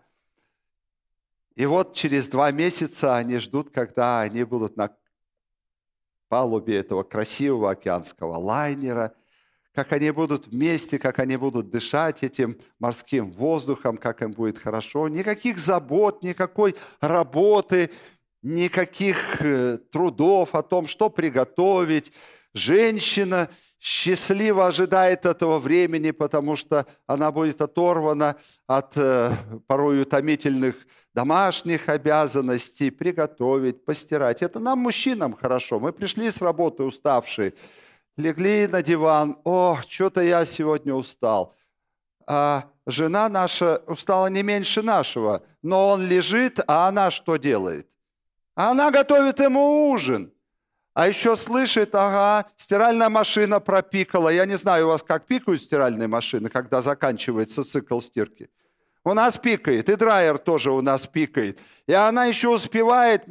И 1.56 1.66
вот 1.68 1.94
через 1.94 2.28
два 2.30 2.52
месяца 2.52 3.16
они 3.16 3.38
ждут, 3.38 3.70
когда 3.70 4.22
они 4.22 4.44
будут 4.44 4.76
на 4.76 4.96
палубе 6.30 6.78
этого 6.78 7.04
красивого 7.04 7.72
океанского 7.72 8.38
лайнера, 8.38 9.14
как 9.72 9.92
они 9.92 10.10
будут 10.10 10.48
вместе, 10.48 10.98
как 10.98 11.20
они 11.20 11.38
будут 11.38 11.70
дышать 11.70 12.24
этим 12.24 12.58
морским 12.80 13.32
воздухом, 13.32 13.98
как 13.98 14.24
им 14.24 14.32
будет 14.32 14.58
хорошо. 14.58 15.08
Никаких 15.10 15.60
забот, 15.60 16.24
никакой 16.24 16.76
работы, 17.02 17.92
никаких 18.44 19.42
э, 19.42 19.80
трудов 19.92 20.54
о 20.54 20.62
том, 20.62 20.86
что 20.86 21.10
приготовить. 21.10 22.12
Женщина 22.54 23.50
счастливо 23.80 24.68
ожидает 24.68 25.26
этого 25.26 25.60
времени, 25.60 26.12
потому 26.12 26.56
что 26.56 26.86
она 27.08 27.32
будет 27.32 27.62
оторвана 27.62 28.36
от 28.68 28.94
э, 28.96 29.36
порой 29.66 30.02
утомительных 30.02 30.76
домашних 31.14 31.90
обязанностей, 31.90 32.92
приготовить, 32.92 33.86
постирать. 33.86 34.42
Это 34.42 34.60
нам, 34.60 34.80
мужчинам, 34.80 35.34
хорошо. 35.34 35.80
Мы 35.80 35.94
пришли 35.94 36.30
с 36.30 36.42
работы 36.42 36.84
уставшие, 36.84 37.54
легли 38.18 38.68
на 38.68 38.82
диван. 38.82 39.38
О, 39.44 39.80
что-то 39.88 40.22
я 40.22 40.46
сегодня 40.46 40.94
устал. 40.94 41.56
А 42.26 42.70
жена 42.86 43.30
наша 43.30 43.82
устала 43.88 44.28
не 44.28 44.44
меньше 44.44 44.82
нашего, 44.82 45.44
но 45.62 45.90
он 45.90 46.06
лежит, 46.06 46.60
а 46.68 46.88
она 46.88 47.12
что 47.12 47.38
делает? 47.38 47.88
Она 48.56 48.92
готовит 48.92 49.40
ему 49.40 49.90
ужин. 49.90 50.32
А 50.94 51.08
еще 51.08 51.36
слышит, 51.36 51.96
ага, 51.96 52.48
стиральная 52.56 53.10
машина 53.10 53.60
пропикала. 53.60 54.30
Я 54.30 54.46
не 54.46 54.58
знаю, 54.58 54.86
у 54.86 54.90
вас 54.90 55.02
как 55.02 55.26
пикают 55.26 55.62
стиральные 55.62 56.08
машины, 56.08 56.50
когда 56.50 56.82
заканчивается 56.82 57.64
цикл 57.64 58.00
стирки. 58.00 58.50
У 59.04 59.14
нас 59.14 59.38
пикает, 59.38 59.90
и 59.90 59.96
драйер 59.96 60.38
тоже 60.38 60.72
у 60.72 60.82
нас 60.82 61.08
пикает. 61.08 61.60
И 61.88 61.94
она 61.94 62.26
еще 62.26 62.50
успевает, 62.50 63.26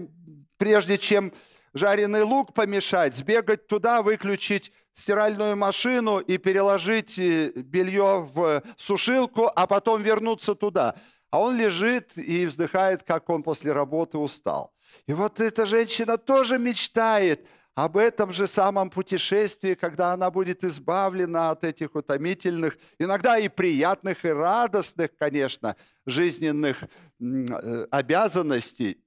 прежде 0.58 0.98
чем 0.98 1.32
жареный 1.72 2.22
лук 2.22 2.52
помешать, 2.52 3.14
сбегать 3.14 3.68
туда, 3.68 4.02
выключить 4.02 4.72
стиральную 4.92 5.56
машину 5.56 6.18
и 6.18 6.38
переложить 6.38 7.18
э, 7.18 7.52
белье 7.54 8.28
в 8.30 8.62
сушилку, 8.76 9.50
а 9.54 9.66
потом 9.66 10.02
вернуться 10.02 10.54
туда. 10.54 10.96
А 11.30 11.40
он 11.40 11.56
лежит 11.56 12.10
и 12.16 12.44
вздыхает, 12.44 13.04
как 13.04 13.30
он 13.30 13.42
после 13.42 13.72
работы 13.72 14.18
устал. 14.18 14.74
И 15.06 15.12
вот 15.12 15.40
эта 15.40 15.66
женщина 15.66 16.18
тоже 16.18 16.58
мечтает– 16.58 17.46
об 17.74 17.96
этом 17.96 18.32
же 18.32 18.46
самом 18.46 18.90
путешествии, 18.90 19.74
когда 19.74 20.12
она 20.12 20.30
будет 20.30 20.62
избавлена 20.62 21.50
от 21.50 21.64
этих 21.64 21.94
утомительных, 21.94 22.76
иногда 22.98 23.38
и 23.38 23.48
приятных, 23.48 24.24
и 24.26 24.28
радостных, 24.28 25.16
конечно, 25.16 25.76
жизненных 26.04 26.84
э, 27.18 27.86
обязанностей 27.90 29.02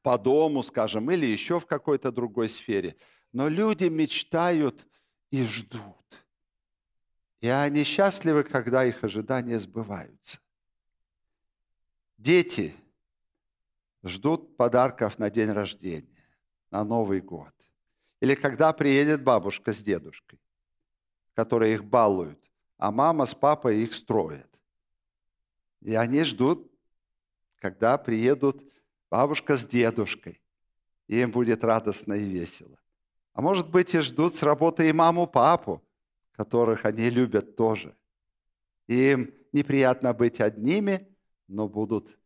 по 0.00 0.16
дому, 0.16 0.62
скажем, 0.62 1.10
или 1.10 1.26
еще 1.26 1.58
в 1.58 1.66
какой-то 1.66 2.12
другой 2.12 2.48
сфере. 2.48 2.94
Но 3.32 3.48
люди 3.48 3.84
мечтают 3.86 4.86
и 5.32 5.44
ждут. 5.44 5.96
И 7.40 7.48
они 7.48 7.82
счастливы, 7.82 8.44
когда 8.44 8.84
их 8.84 9.02
ожидания 9.02 9.58
сбываются. 9.58 10.38
Дети 12.16 12.76
ждут 14.02 14.56
подарков 14.56 15.18
на 15.18 15.30
день 15.30 15.50
рождения, 15.50 16.26
на 16.70 16.84
Новый 16.84 17.20
год. 17.20 17.52
Или 18.20 18.34
когда 18.34 18.72
приедет 18.72 19.22
бабушка 19.22 19.72
с 19.72 19.82
дедушкой, 19.82 20.40
которые 21.34 21.74
их 21.74 21.84
балуют, 21.84 22.38
а 22.78 22.90
мама 22.90 23.26
с 23.26 23.34
папой 23.34 23.82
их 23.82 23.94
строят. 23.94 24.48
И 25.80 25.94
они 25.94 26.24
ждут, 26.24 26.70
когда 27.56 27.98
приедут 27.98 28.64
бабушка 29.10 29.56
с 29.56 29.66
дедушкой, 29.66 30.40
и 31.08 31.20
им 31.20 31.30
будет 31.30 31.64
радостно 31.64 32.14
и 32.14 32.24
весело. 32.24 32.78
А 33.34 33.42
может 33.42 33.70
быть 33.70 33.94
и 33.94 34.00
ждут 34.00 34.34
с 34.34 34.42
работы 34.42 34.88
и 34.88 34.92
маму, 34.92 35.26
папу, 35.26 35.82
которых 36.32 36.84
они 36.84 37.10
любят 37.10 37.56
тоже. 37.56 37.96
Им 38.86 39.34
неприятно 39.52 40.12
быть 40.12 40.40
одними, 40.40 41.08
но 41.48 41.68
будут 41.68 42.18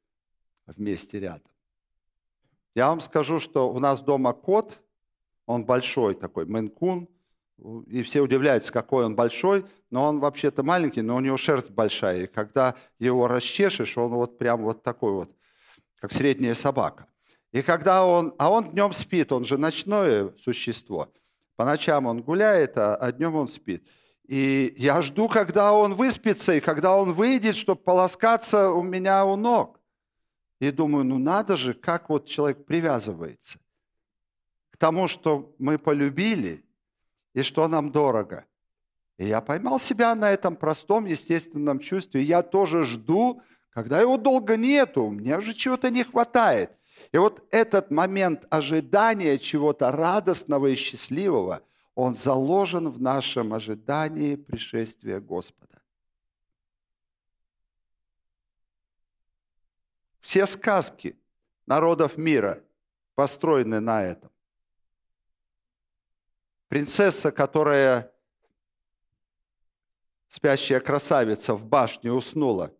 вместе 0.67 1.21
рядом. 1.21 1.56
Я 2.77 2.91
вам 2.91 3.01
скажу, 3.01 3.41
что 3.41 3.73
у 3.73 3.81
нас 3.81 4.01
дома 4.01 4.33
кот– 4.33 4.79
он 5.47 5.65
большой 5.65 6.15
такой, 6.15 6.45
мэнкун. 6.45 7.09
И 7.87 8.03
все 8.03 8.21
удивляются, 8.21 8.71
какой 8.71 9.07
он 9.07 9.17
большой, 9.17 9.65
но 9.91 10.05
он 10.05 10.21
вообще-то 10.21 10.63
маленький, 10.63 11.01
но 11.01 11.17
у 11.17 11.21
него 11.21 11.39
шерсть 11.39 11.71
большая. 11.71 12.25
И 12.25 12.27
когда 12.27 12.75
его 12.99 13.29
расчешешь, 13.29 13.97
он 13.97 14.11
вот 14.11 14.37
прям 14.37 14.63
вот 14.63 14.83
такой 14.83 15.13
вот, 15.13 15.31
как 15.99 16.13
средняя 16.13 16.55
собака. 16.55 17.07
И 17.53 17.63
когда 17.63 18.05
он, 18.05 18.35
а 18.37 18.51
он 18.51 18.73
днем 18.73 18.93
спит, 18.93 19.33
он 19.33 19.47
же 19.47 19.57
ночное 19.57 20.35
существо. 20.37 21.11
По 21.57 21.65
ночам 21.65 22.05
он 22.05 22.21
гуляет, 22.21 22.77
а, 22.77 22.97
а 22.97 23.11
днем 23.11 23.37
он 23.37 23.49
спит. 23.49 23.87
И 24.29 24.75
я 24.77 25.01
жду, 25.01 25.27
когда 25.29 25.73
он 25.73 25.95
выспится, 25.95 26.53
и 26.53 26.61
когда 26.61 26.95
он 26.95 27.15
выйдет, 27.15 27.57
чтобы 27.57 27.81
полоскаться 27.81 28.69
у 28.71 28.83
меня 28.83 29.25
у 29.25 29.37
ног. 29.37 29.76
И 30.61 30.71
думаю, 30.71 31.05
ну 31.05 31.19
надо 31.19 31.57
же, 31.57 31.75
как 31.75 32.09
вот 32.09 32.27
человек 32.27 32.65
привязывается 32.65 33.59
к 34.71 34.79
тому, 34.79 35.09
что 35.09 35.55
мы 35.59 35.79
полюбили 35.79 36.65
и 37.35 37.43
что 37.43 37.69
нам 37.69 37.91
дорого. 37.93 38.45
И 39.19 39.27
я 39.27 39.41
поймал 39.41 39.81
себя 39.81 40.15
на 40.15 40.31
этом 40.31 40.57
простом, 40.57 41.07
естественном 41.07 41.79
чувстве. 41.79 42.23
Я 42.23 42.43
тоже 42.43 42.85
жду, 42.85 43.43
когда 43.71 44.01
его 44.01 44.19
долго 44.19 44.57
нету, 44.57 45.09
мне 45.09 45.39
уже 45.39 45.55
чего-то 45.55 45.91
не 45.91 46.05
хватает. 46.05 46.73
И 47.13 47.19
вот 47.19 47.47
этот 47.51 47.91
момент 47.91 48.45
ожидания 48.51 49.39
чего-то 49.39 49.93
радостного 49.93 50.67
и 50.67 50.75
счастливого, 50.75 51.63
Он 51.95 52.15
заложен 52.15 52.91
в 52.91 53.01
нашем 53.01 53.55
ожидании 53.55 54.37
пришествия 54.37 55.21
Господа. 55.21 55.76
Все 60.27 60.45
сказки 60.49 61.17
народов 61.67 62.17
мира 62.17 62.61
построены 63.15 63.79
на 63.79 64.03
этом. 64.03 64.33
Принцесса, 66.67 67.31
которая 67.31 68.13
спящая 70.27 70.81
красавица 70.81 71.55
в 71.55 71.65
башне 71.65 72.13
уснула. 72.13 72.75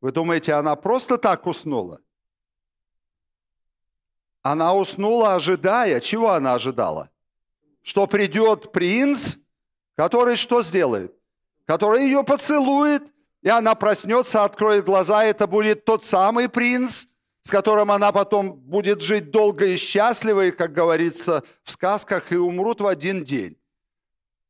Вы 0.00 0.10
думаете, 0.10 0.54
она 0.54 0.74
просто 0.74 1.18
так 1.18 1.46
уснула? 1.46 2.00
Она 4.42 4.74
уснула, 4.74 5.36
ожидая. 5.36 6.00
Чего 6.00 6.30
она 6.32 6.54
ожидала? 6.54 7.10
Что 7.80 8.08
придет 8.08 8.72
принц, 8.72 9.36
который 9.94 10.34
что 10.34 10.64
сделает? 10.64 11.16
Который 11.64 12.06
ее 12.06 12.24
поцелует, 12.24 13.04
и 13.42 13.48
она 13.48 13.74
проснется, 13.74 14.44
откроет 14.44 14.84
глаза, 14.84 15.24
это 15.24 15.46
будет 15.46 15.84
тот 15.84 16.04
самый 16.04 16.48
принц, 16.48 17.06
с 17.42 17.50
которым 17.50 17.90
она 17.90 18.12
потом 18.12 18.52
будет 18.52 19.00
жить 19.00 19.30
долго 19.30 19.66
и 19.66 19.76
счастливо, 19.76 20.46
и, 20.46 20.50
как 20.50 20.72
говорится 20.72 21.44
в 21.62 21.70
сказках, 21.70 22.32
и 22.32 22.36
умрут 22.36 22.80
в 22.80 22.86
один 22.86 23.24
день. 23.24 23.56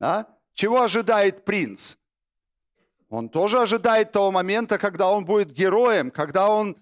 А? 0.01 0.27
Чего 0.55 0.83
ожидает 0.83 1.45
принц? 1.45 1.97
Он 3.09 3.29
тоже 3.29 3.61
ожидает 3.61 4.13
того 4.13 4.31
момента, 4.31 4.79
когда 4.79 5.11
он 5.11 5.25
будет 5.25 5.53
героем, 5.53 6.11
когда 6.11 6.49
он 6.49 6.77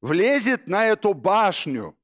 влезет 0.00 0.68
на 0.68 0.86
эту 0.86 1.14
башню, 1.14 1.96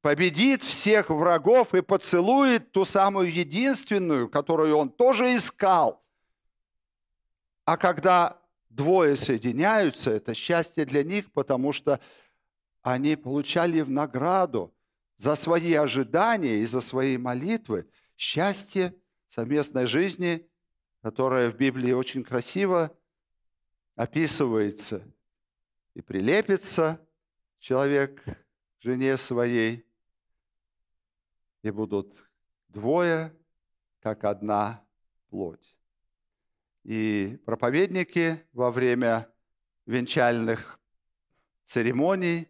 победит 0.00 0.62
всех 0.62 1.10
врагов 1.10 1.74
и 1.74 1.82
поцелует 1.82 2.72
ту 2.72 2.84
самую 2.84 3.32
единственную, 3.32 4.28
которую 4.28 4.76
он 4.76 4.88
тоже 4.88 5.36
искал. 5.36 6.02
А 7.66 7.76
когда 7.76 8.40
двое 8.70 9.16
соединяются, 9.16 10.12
это 10.12 10.34
счастье 10.34 10.84
для 10.84 11.02
них, 11.02 11.32
потому 11.32 11.72
что 11.72 12.00
они 12.82 13.16
получали 13.16 13.80
в 13.80 13.90
награду 13.90 14.72
за 15.16 15.34
свои 15.34 15.74
ожидания 15.74 16.58
и 16.58 16.64
за 16.64 16.80
свои 16.80 17.18
молитвы 17.18 17.90
счастье 18.16 18.94
совместной 19.26 19.86
жизни, 19.86 20.48
которая 21.02 21.50
в 21.50 21.56
Библии 21.56 21.90
очень 21.90 22.22
красиво 22.22 22.96
описывается 23.96 25.02
и 25.94 26.02
прилепится 26.02 27.04
человек 27.58 28.22
к 28.22 28.36
жене 28.78 29.18
своей, 29.18 29.84
и 31.62 31.70
будут 31.72 32.30
двое, 32.68 33.34
как 33.98 34.22
одна 34.22 34.86
плоть. 35.30 35.75
И 36.86 37.40
проповедники 37.44 38.46
во 38.52 38.70
время 38.70 39.28
венчальных 39.86 40.78
церемоний 41.64 42.48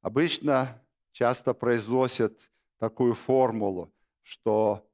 обычно 0.00 0.82
часто 1.12 1.52
произносят 1.52 2.40
такую 2.78 3.12
формулу, 3.12 3.92
что 4.22 4.90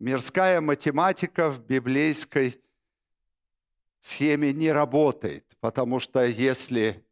мирская 0.00 0.60
математика 0.60 1.52
в 1.52 1.64
библейской 1.64 2.60
схеме 4.00 4.52
не 4.52 4.72
работает, 4.72 5.56
потому 5.60 6.00
что 6.00 6.24
если 6.24 7.06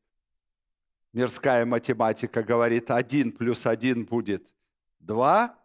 мирская 1.13 1.65
математика 1.65 2.43
говорит 2.43 2.91
1 2.91 3.31
плюс 3.31 3.67
1 3.67 4.05
будет 4.05 4.53
2, 4.99 5.65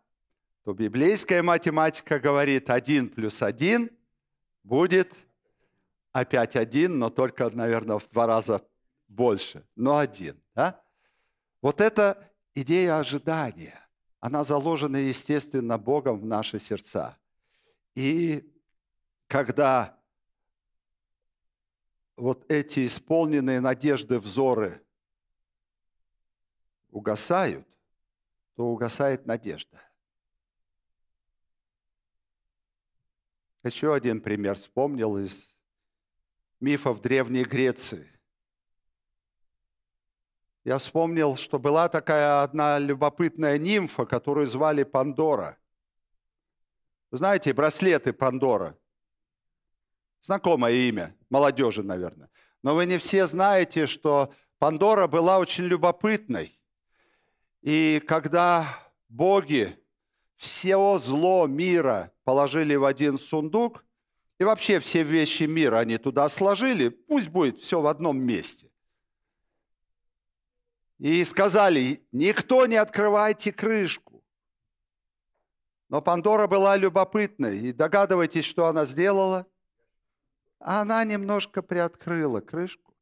то 0.64 0.74
библейская 0.74 1.42
математика 1.42 2.20
говорит 2.20 2.70
1 2.70 3.10
плюс 3.10 3.42
1 3.42 3.90
будет 4.64 5.14
опять 6.12 6.56
1, 6.56 6.98
но 6.98 7.10
только, 7.10 7.50
наверное, 7.50 8.00
в 8.00 8.10
два 8.10 8.28
раза 8.28 8.66
больше, 9.08 9.66
но 9.76 9.98
один. 9.98 10.42
Да? 10.56 10.82
Вот 11.62 11.82
эта 11.82 12.32
идея 12.56 13.00
ожидания, 13.00 13.80
она 14.20 14.44
заложена, 14.44 14.98
естественно, 14.98 15.78
Богом 15.78 16.20
в 16.20 16.26
наши 16.26 16.60
сердца. 16.60 17.18
И 17.96 18.50
когда 19.28 19.98
вот 22.16 22.50
эти 22.52 22.86
исполненные 22.86 23.60
надежды 23.60 24.20
взоры 24.20 24.82
угасают, 26.92 27.68
то 28.56 28.66
угасает 28.66 29.26
надежда. 29.26 29.82
Еще 33.64 33.94
один 33.94 34.22
пример 34.22 34.56
вспомнил 34.56 35.18
из 35.18 35.56
мифов 36.60 37.02
Древней 37.02 37.44
Греции– 37.44 38.08
я 40.64 40.78
вспомнил, 40.78 41.38
что 41.38 41.58
была 41.58 41.90
такая 41.90 42.44
одна 42.44 42.78
любопытная 42.78 43.58
нимфа, 43.58 44.06
которую 44.06 44.46
звали 44.46 44.84
Пандора. 44.84 45.58
Вы 47.10 47.18
знаете, 47.18 47.52
браслеты 47.52 48.14
Пандора. 48.14 48.78
Знакомое 50.22 50.74
имя, 50.74 51.16
молодежи, 51.32 51.82
наверное. 51.82 52.30
Но 52.62 52.76
вы 52.76 52.86
не 52.86 53.00
все 53.00 53.26
знаете, 53.26 53.88
что 53.88 54.32
Пандора 54.60 55.08
была 55.08 55.40
очень 55.40 55.64
любопытной. 55.64 56.60
И 57.62 58.00
когда 58.08 58.68
боги 59.10 59.81
все 60.42 61.00
зло 61.00 61.48
мира 61.48 62.12
положили 62.24 62.76
в 62.76 62.86
один 62.86 63.20
сундук, 63.20 63.86
и 64.40 64.44
вообще 64.44 64.80
все 64.80 65.04
вещи 65.04 65.44
мира 65.44 65.78
они 65.78 65.98
туда 65.98 66.28
сложили, 66.30 66.90
пусть 66.90 67.30
будет 67.30 67.60
все 67.60 67.80
в 67.80 67.88
одном 67.88 68.20
месте 68.20 68.72
и 71.02 71.26
сказали, 71.26 72.00
никто 72.12 72.68
не 72.68 72.76
открывайте 72.76 73.52
крышку. 73.52 74.24
Но 75.90 76.00
Пандора 76.00 76.46
была 76.46 76.78
любопытной, 76.78 77.58
и 77.58 77.74
догадывайтесь, 77.74 78.46
что 78.46 78.68
она 78.68 78.86
сделала? 78.86 79.48
Она 80.60 81.04
немножко 81.04 81.64
приоткрыла 81.64 82.40
крышку, 82.40 82.94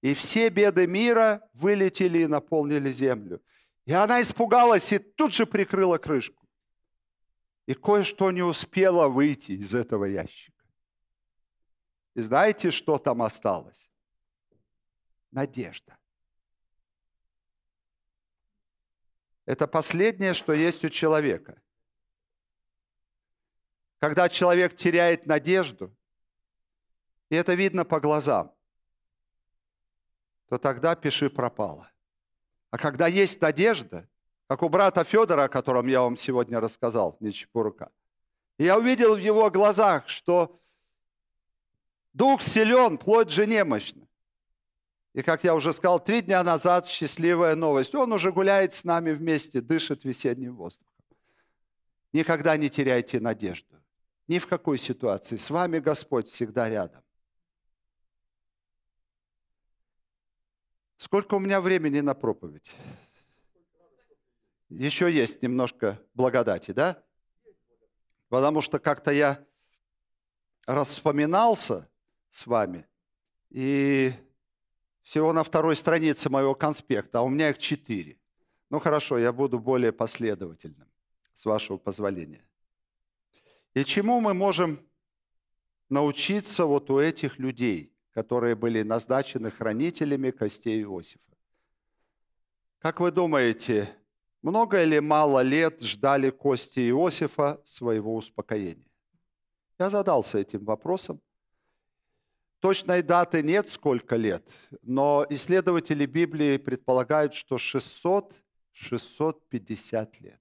и 0.00 0.14
все 0.14 0.48
беды 0.48 0.86
мира 0.86 1.42
вылетели 1.52 2.20
и 2.20 2.28
наполнили 2.28 2.92
землю. 2.92 3.42
И 3.84 3.92
она 3.92 4.22
испугалась 4.22 4.92
и 4.92 4.98
тут 4.98 5.34
же 5.34 5.44
прикрыла 5.44 5.98
крышку. 5.98 6.39
И 7.70 7.74
кое-что 7.74 8.32
не 8.32 8.42
успело 8.42 9.06
выйти 9.06 9.52
из 9.52 9.76
этого 9.76 10.04
ящика. 10.04 10.66
И 12.14 12.20
знаете, 12.20 12.72
что 12.72 12.98
там 12.98 13.22
осталось? 13.22 13.88
Надежда. 15.30 15.96
Это 19.46 19.68
последнее, 19.68 20.34
что 20.34 20.52
есть 20.52 20.84
у 20.84 20.88
человека. 20.88 21.62
Когда 24.00 24.28
человек 24.28 24.74
теряет 24.74 25.26
надежду, 25.26 25.96
и 27.28 27.36
это 27.36 27.54
видно 27.54 27.84
по 27.84 28.00
глазам, 28.00 28.52
то 30.48 30.58
тогда 30.58 30.96
пиши 30.96 31.30
пропало. 31.30 31.88
А 32.70 32.78
когда 32.78 33.06
есть 33.06 33.40
надежда, 33.40 34.08
как 34.50 34.64
у 34.64 34.68
брата 34.68 35.04
Федора, 35.04 35.44
о 35.44 35.48
котором 35.48 35.86
я 35.86 36.00
вам 36.00 36.16
сегодня 36.16 36.58
рассказал, 36.58 37.16
Нечепурука, 37.20 37.92
я 38.58 38.76
увидел 38.76 39.14
в 39.14 39.20
его 39.20 39.48
глазах, 39.48 40.08
что 40.08 40.60
дух 42.14 42.42
силен, 42.42 42.98
плоть 42.98 43.30
же 43.30 43.46
немощна. 43.46 44.08
И, 45.12 45.22
как 45.22 45.44
я 45.44 45.54
уже 45.54 45.72
сказал, 45.72 46.02
три 46.02 46.20
дня 46.20 46.42
назад 46.42 46.88
счастливая 46.88 47.54
новость. 47.54 47.94
Он 47.94 48.12
уже 48.12 48.32
гуляет 48.32 48.72
с 48.72 48.82
нами 48.82 49.12
вместе, 49.12 49.60
дышит 49.60 50.02
весенним 50.02 50.56
воздухом. 50.56 51.04
Никогда 52.12 52.56
не 52.56 52.68
теряйте 52.68 53.20
надежду. 53.20 53.76
Ни 54.26 54.40
в 54.40 54.48
какой 54.48 54.78
ситуации. 54.78 55.36
С 55.36 55.48
вами 55.48 55.78
Господь 55.78 56.26
всегда 56.26 56.68
рядом. 56.68 57.04
Сколько 60.96 61.36
у 61.36 61.38
меня 61.38 61.60
времени 61.60 62.00
на 62.00 62.14
проповедь? 62.14 62.72
Еще 64.70 65.12
есть 65.12 65.42
немножко 65.42 66.00
благодати, 66.14 66.70
да? 66.70 67.02
Потому 68.28 68.62
что 68.62 68.78
как-то 68.78 69.10
я 69.10 69.44
распоминался 70.64 71.90
с 72.28 72.46
вами, 72.46 72.86
и 73.50 74.12
всего 75.02 75.32
на 75.32 75.42
второй 75.42 75.74
странице 75.74 76.30
моего 76.30 76.54
конспекта, 76.54 77.18
а 77.18 77.22
у 77.22 77.28
меня 77.28 77.50
их 77.50 77.58
четыре. 77.58 78.20
Ну 78.70 78.78
хорошо, 78.78 79.18
я 79.18 79.32
буду 79.32 79.58
более 79.58 79.90
последовательным, 79.90 80.88
с 81.32 81.44
вашего 81.44 81.76
позволения. 81.76 82.46
И 83.74 83.82
чему 83.82 84.20
мы 84.20 84.34
можем 84.34 84.86
научиться 85.88 86.64
вот 86.64 86.90
у 86.90 87.00
этих 87.00 87.40
людей, 87.40 87.92
которые 88.12 88.54
были 88.54 88.82
назначены 88.82 89.50
хранителями 89.50 90.30
костей 90.30 90.80
Иосифа? 90.82 91.36
Как 92.78 93.00
вы 93.00 93.10
думаете, 93.10 93.96
много 94.42 94.82
или 94.82 94.98
мало 94.98 95.40
лет 95.40 95.80
ждали 95.82 96.30
кости 96.30 96.90
Иосифа 96.90 97.60
своего 97.64 98.16
успокоения? 98.16 98.88
Я 99.78 99.90
задался 99.90 100.38
этим 100.38 100.64
вопросом. 100.64 101.20
Точной 102.60 103.02
даты 103.02 103.42
нет, 103.42 103.68
сколько 103.68 104.16
лет, 104.16 104.46
но 104.82 105.26
исследователи 105.30 106.04
Библии 106.04 106.58
предполагают, 106.58 107.32
что 107.32 107.56
600-650 107.56 110.20
лет. 110.20 110.40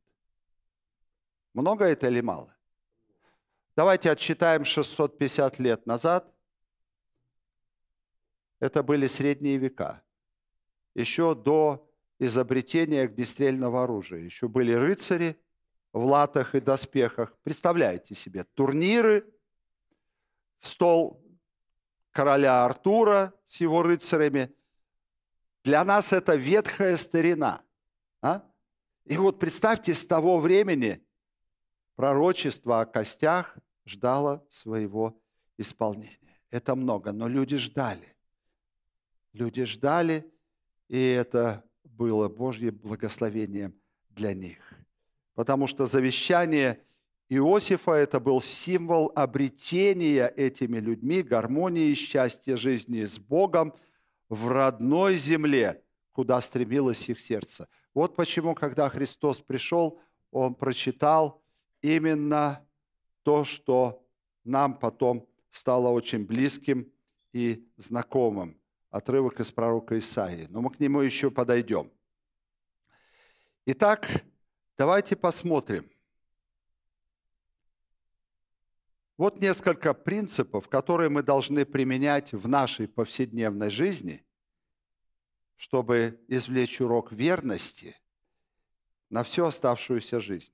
Много 1.54 1.86
это 1.86 2.10
или 2.10 2.22
мало? 2.22 2.54
Давайте 3.76 4.12
отсчитаем 4.12 4.66
650 4.66 5.60
лет 5.60 5.86
назад. 5.86 6.30
Это 8.60 8.84
были 8.84 9.08
средние 9.08 9.58
века. 9.58 10.04
Еще 10.94 11.34
до 11.34 11.89
изобретения 12.20 13.04
огнестрельного 13.04 13.84
оружия. 13.84 14.20
Еще 14.20 14.48
были 14.48 14.74
рыцари 14.74 15.40
в 15.94 16.04
латах 16.04 16.54
и 16.54 16.60
доспехах. 16.60 17.36
Представляете 17.44 18.14
себе, 18.14 18.44
турниры, 18.44 19.26
стол 20.60 21.24
короля 22.12 22.66
Артура 22.66 23.34
с 23.46 23.62
его 23.62 23.82
рыцарями. 23.82 24.54
Для 25.64 25.84
нас 25.84 26.12
это 26.14 26.36
ветхая 26.36 26.98
старина. 26.98 27.64
А? 28.22 28.44
И 29.06 29.18
вот 29.18 29.40
представьте, 29.40 29.96
с 29.96 30.06
того 30.06 30.40
времени 30.40 31.02
пророчество 31.96 32.82
о 32.82 32.86
костях 32.86 33.58
ждало 33.86 34.46
своего 34.50 35.20
исполнения. 35.58 36.18
Это 36.50 36.76
много, 36.76 37.12
но 37.12 37.28
люди 37.28 37.58
ждали. 37.58 38.16
Люди 39.34 39.64
ждали, 39.64 40.32
и 40.88 41.00
это 41.00 41.64
было 41.90 42.30
Божье 42.30 42.72
благословением 42.72 43.74
для 44.10 44.34
них. 44.34 44.58
Потому 45.36 45.68
что 45.68 45.86
завещание 45.86 46.82
Иосифа– 47.30 47.92
это 47.94 48.20
был 48.20 48.42
символ 48.42 49.12
обретения 49.16 50.28
этими 50.28 50.80
людьми 50.80 51.22
гармонии 51.22 51.90
и 51.90 51.96
счастья 51.96 52.58
жизни 52.58 53.04
с 53.04 53.20
Богом 53.20 53.74
в 54.30 54.48
родной 54.50 55.18
земле, 55.18 55.84
куда 56.12 56.42
стремилось 56.42 57.08
их 57.08 57.20
сердце. 57.20 57.68
Вот 57.94 58.16
почему, 58.16 58.56
когда 58.56 58.90
Христос 58.90 59.40
пришел, 59.42 60.00
Он 60.32 60.56
прочитал 60.56 61.42
именно 61.82 62.66
то, 63.24 63.46
что 63.46 64.04
нам 64.44 64.74
потом 64.74 65.28
стало 65.50 65.90
очень 65.90 66.26
близким 66.26 66.92
и 67.32 67.68
знакомым 67.78 68.59
отрывок 68.90 69.40
из 69.40 69.52
пророка 69.52 69.98
Исаии, 69.98 70.48
но 70.50 70.62
мы 70.62 70.72
к 70.72 70.80
нему 70.80 71.02
еще 71.02 71.30
подойдем. 71.32 71.92
Итак, 73.66 74.24
давайте 74.78 75.16
посмотрим. 75.16 75.90
Вот 79.18 79.42
несколько 79.42 79.94
принципов, 79.94 80.70
которые 80.70 81.10
мы 81.10 81.24
должны 81.24 81.66
применять 81.66 82.32
в 82.32 82.48
нашей 82.48 82.88
повседневной 82.88 83.70
жизни, 83.70 84.26
чтобы 85.58 86.24
извлечь 86.30 86.80
урок 86.80 87.12
верности 87.12 87.98
на 89.10 89.24
всю 89.24 89.44
оставшуюся 89.44 90.22
жизнь. 90.22 90.54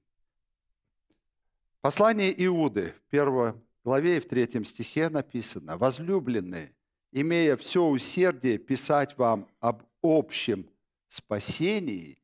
Послание 1.81 2.33
Иуды 2.45 2.95
в 3.05 3.09
первой 3.11 3.53
главе 3.83 4.17
и 4.17 4.19
в 4.19 4.27
третьем 4.27 4.65
стихе 4.65 5.09
написано 5.09 5.77
«Возлюбленные, 5.77 6.75
имея 7.15 7.55
все 7.55 7.81
усердие 7.81 8.57
писать 8.57 9.17
вам 9.17 9.49
об 9.61 9.83
общем 10.03 10.69
спасении, 11.07 12.19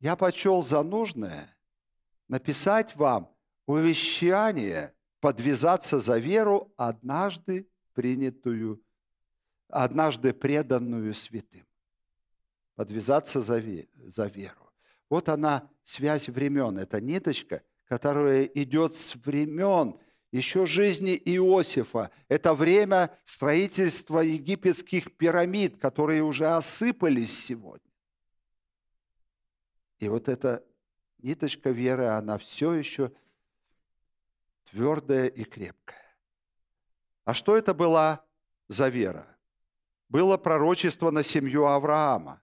я 0.00 0.16
почел 0.16 0.62
за 0.62 0.82
нужное 0.82 1.56
написать 2.28 2.94
вам 2.94 3.34
увещание 3.64 4.94
подвязаться 5.20 5.98
за 5.98 6.18
веру, 6.18 6.70
однажды 6.76 7.66
принятую, 7.94 8.82
однажды 9.68 10.34
преданную 10.34 11.14
святым. 11.14 11.66
Подвязаться 12.74 13.40
за, 13.40 13.62
за 13.96 14.26
веру. 14.26 14.70
Вот 15.08 15.30
она, 15.30 15.70
связь 15.82 16.28
времен, 16.28 16.78
это 16.78 17.00
ниточка, 17.00 17.62
которая 17.86 18.44
идет 18.44 18.94
с 18.94 19.14
времен– 19.16 19.98
еще 20.30 20.66
жизни 20.66 21.16
Иосифа. 21.16 22.10
Это 22.28 22.54
время 22.54 23.16
строительства 23.24 24.20
египетских 24.20 25.16
пирамид, 25.16 25.78
которые 25.78 26.22
уже 26.22 26.46
осыпались 26.46 27.46
сегодня. 27.46 27.90
И 29.98 30.08
вот 30.08 30.28
эта 30.28 30.64
ниточка 31.18 31.70
веры, 31.70 32.06
она 32.06 32.38
все 32.38 32.72
еще 32.74 33.12
твердая 34.70 35.26
и 35.26 35.44
крепкая. 35.44 35.96
А 37.24 37.34
что 37.34 37.56
это 37.56 37.74
была 37.74 38.24
за 38.68 38.88
вера? 38.88 39.26
Было 40.08 40.36
пророчество 40.36 41.10
на 41.10 41.22
семью 41.22 41.66
Авраама. 41.66 42.40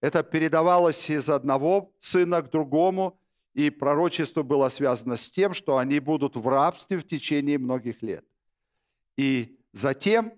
Это 0.00 0.22
передавалось 0.22 1.08
из 1.10 1.28
одного 1.28 1.92
сына 1.98 2.42
к 2.42 2.50
другому– 2.50 3.18
и 3.54 3.70
пророчество 3.70 4.42
было 4.42 4.68
связано 4.68 5.16
с 5.16 5.30
тем, 5.30 5.54
что 5.54 5.78
они 5.78 5.98
будут 6.00 6.36
в 6.36 6.46
рабстве 6.48 6.98
в 6.98 7.06
течение 7.06 7.58
многих 7.58 8.02
лет. 8.02 8.24
И 9.16 9.58
затем 9.72 10.32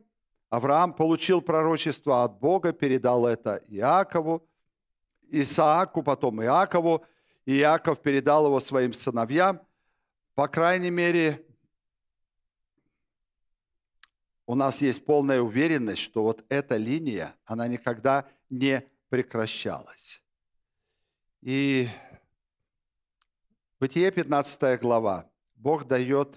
Авраам 0.48 0.92
получил 0.92 1.40
пророчество 1.40 2.24
от 2.24 2.38
Бога, 2.38 2.72
передал 2.72 3.26
это 3.26 3.62
Иакову, 3.68 4.48
Исааку, 5.30 6.02
потом 6.02 6.42
Иакову, 6.42 7.04
и 7.46 7.58
Иаков 7.58 8.00
передал 8.02 8.46
его 8.46 8.60
своим 8.60 8.92
сыновьям. 8.92 9.60
По 10.34 10.48
крайней 10.48 10.90
мере, 10.90 11.44
у 14.46 14.54
нас 14.54 14.80
есть 14.80 15.04
полная 15.04 15.40
уверенность, 15.40 16.02
что 16.02 16.22
вот 16.22 16.44
эта 16.48 16.76
линия, 16.76 17.34
она 17.44 17.68
никогда 17.68 18.28
не 18.50 18.86
прекращалась. 19.08 20.22
И 21.40 21.88
Бытие 23.82 24.12
15 24.12 24.80
глава. 24.80 25.28
Бог 25.56 25.88
дает 25.88 26.36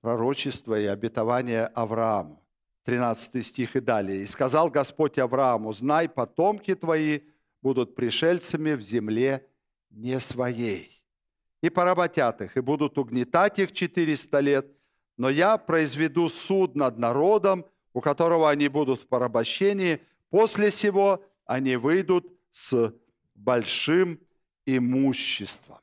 пророчество 0.00 0.78
и 0.78 0.84
обетование 0.84 1.64
Аврааму. 1.66 2.40
13 2.84 3.44
стих 3.44 3.74
и 3.74 3.80
далее. 3.80 4.22
«И 4.22 4.26
сказал 4.28 4.70
Господь 4.70 5.18
Аврааму, 5.18 5.72
знай, 5.72 6.08
потомки 6.08 6.76
твои 6.76 7.22
будут 7.60 7.96
пришельцами 7.96 8.74
в 8.74 8.80
земле 8.80 9.48
не 9.90 10.20
своей, 10.20 11.02
и 11.60 11.70
поработят 11.70 12.40
их, 12.40 12.56
и 12.56 12.60
будут 12.60 12.96
угнетать 12.96 13.58
их 13.58 13.72
400 13.72 14.38
лет, 14.38 14.66
но 15.16 15.28
я 15.28 15.58
произведу 15.58 16.28
суд 16.28 16.76
над 16.76 16.98
народом, 16.98 17.66
у 17.94 18.00
которого 18.00 18.48
они 18.48 18.68
будут 18.68 19.02
в 19.02 19.08
порабощении, 19.08 20.02
после 20.30 20.70
сего 20.70 21.24
они 21.46 21.74
выйдут 21.74 22.32
с 22.52 22.94
большим 23.34 24.20
имуществом. 24.76 25.78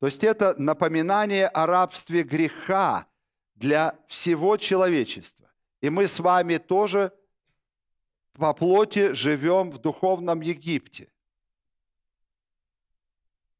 То 0.00 0.06
есть 0.06 0.24
это 0.24 0.54
напоминание 0.58 1.46
о 1.46 1.66
рабстве 1.66 2.22
греха 2.22 3.06
для 3.54 3.98
всего 4.06 4.56
человечества. 4.56 5.50
И 5.80 5.90
мы 5.90 6.08
с 6.08 6.18
вами 6.18 6.56
тоже 6.56 7.12
по 8.32 8.52
плоти 8.54 9.12
живем 9.12 9.70
в 9.70 9.78
духовном 9.78 10.40
Египте. 10.40 11.08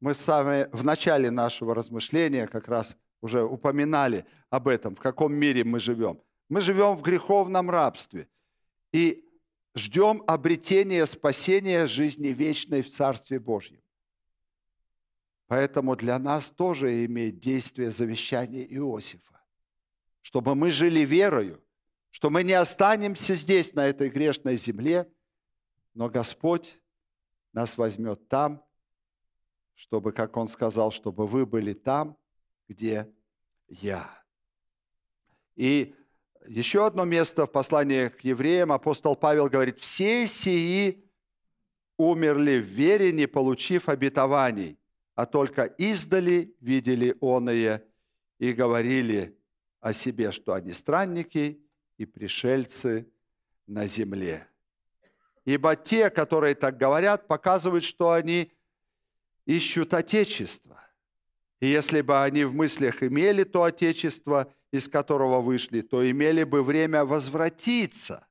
Мы 0.00 0.14
с 0.14 0.26
вами 0.26 0.68
в 0.72 0.84
начале 0.84 1.30
нашего 1.30 1.74
размышления 1.74 2.46
как 2.46 2.68
раз 2.68 2.96
уже 3.20 3.42
упоминали 3.42 4.26
об 4.50 4.68
этом, 4.68 4.94
в 4.96 5.00
каком 5.00 5.34
мире 5.34 5.64
мы 5.64 5.78
живем. 5.78 6.20
Мы 6.48 6.60
живем 6.60 6.96
в 6.96 7.02
греховном 7.02 7.70
рабстве 7.70 8.28
и 8.92 9.24
ждем 9.74 10.22
обретения 10.26 11.06
спасения 11.06 11.86
жизни 11.86 12.28
вечной 12.28 12.82
в 12.82 12.90
Царстве 12.90 13.38
Божьем. 13.38 13.80
Поэтому 15.46 15.94
для 15.96 16.18
нас 16.18 16.50
тоже 16.50 17.04
имеет 17.04 17.38
действие 17.38 17.90
завещание 17.90 18.66
Иосифа, 18.74 19.40
чтобы 20.22 20.54
мы 20.54 20.70
жили 20.70 21.00
верою, 21.00 21.62
что 22.10 22.30
мы 22.30 22.42
не 22.42 22.54
останемся 22.54 23.34
здесь, 23.34 23.74
на 23.74 23.86
этой 23.86 24.08
грешной 24.08 24.56
земле, 24.56 25.10
но 25.92 26.08
Господь 26.08 26.80
нас 27.52 27.76
возьмет 27.76 28.28
там, 28.28 28.64
чтобы, 29.74 30.12
как 30.12 30.36
Он 30.36 30.48
сказал, 30.48 30.90
чтобы 30.90 31.26
вы 31.26 31.44
были 31.44 31.72
там, 31.72 32.16
где 32.68 33.12
я. 33.68 34.24
И 35.56 35.94
еще 36.46 36.86
одно 36.86 37.04
место 37.04 37.46
в 37.46 37.52
послании 37.52 38.08
к 38.08 38.20
евреям. 38.20 38.72
Апостол 38.72 39.16
Павел 39.16 39.48
говорит, 39.48 39.78
все 39.78 40.26
сии 40.26 41.04
умерли 41.96 42.58
в 42.58 42.66
вере, 42.66 43.12
не 43.12 43.26
получив 43.26 43.88
обетований, 43.88 44.78
а 45.14 45.26
только 45.26 45.64
издали 45.64 46.54
видели 46.60 47.16
оное 47.20 47.84
и 48.38 48.52
говорили 48.52 49.38
о 49.80 49.92
себе, 49.92 50.32
что 50.32 50.54
они 50.54 50.72
странники 50.72 51.60
и 51.98 52.04
пришельцы 52.04 53.08
на 53.66 53.86
земле. 53.86 54.48
Ибо 55.44 55.76
те, 55.76 56.10
которые 56.10 56.54
так 56.54 56.76
говорят, 56.78 57.28
показывают, 57.28 57.84
что 57.84 58.12
они 58.12 58.52
ищут 59.44 59.92
Отечество. 59.94 60.80
И 61.60 61.66
если 61.66 62.00
бы 62.00 62.22
они 62.22 62.44
в 62.44 62.54
мыслях 62.54 63.02
имели 63.02 63.44
то 63.44 63.62
Отечество, 63.62 64.52
из 64.70 64.88
которого 64.88 65.40
вышли, 65.40 65.82
то 65.82 66.08
имели 66.10 66.44
бы 66.44 66.62
время 66.62 67.04
возвратиться. 67.04 68.26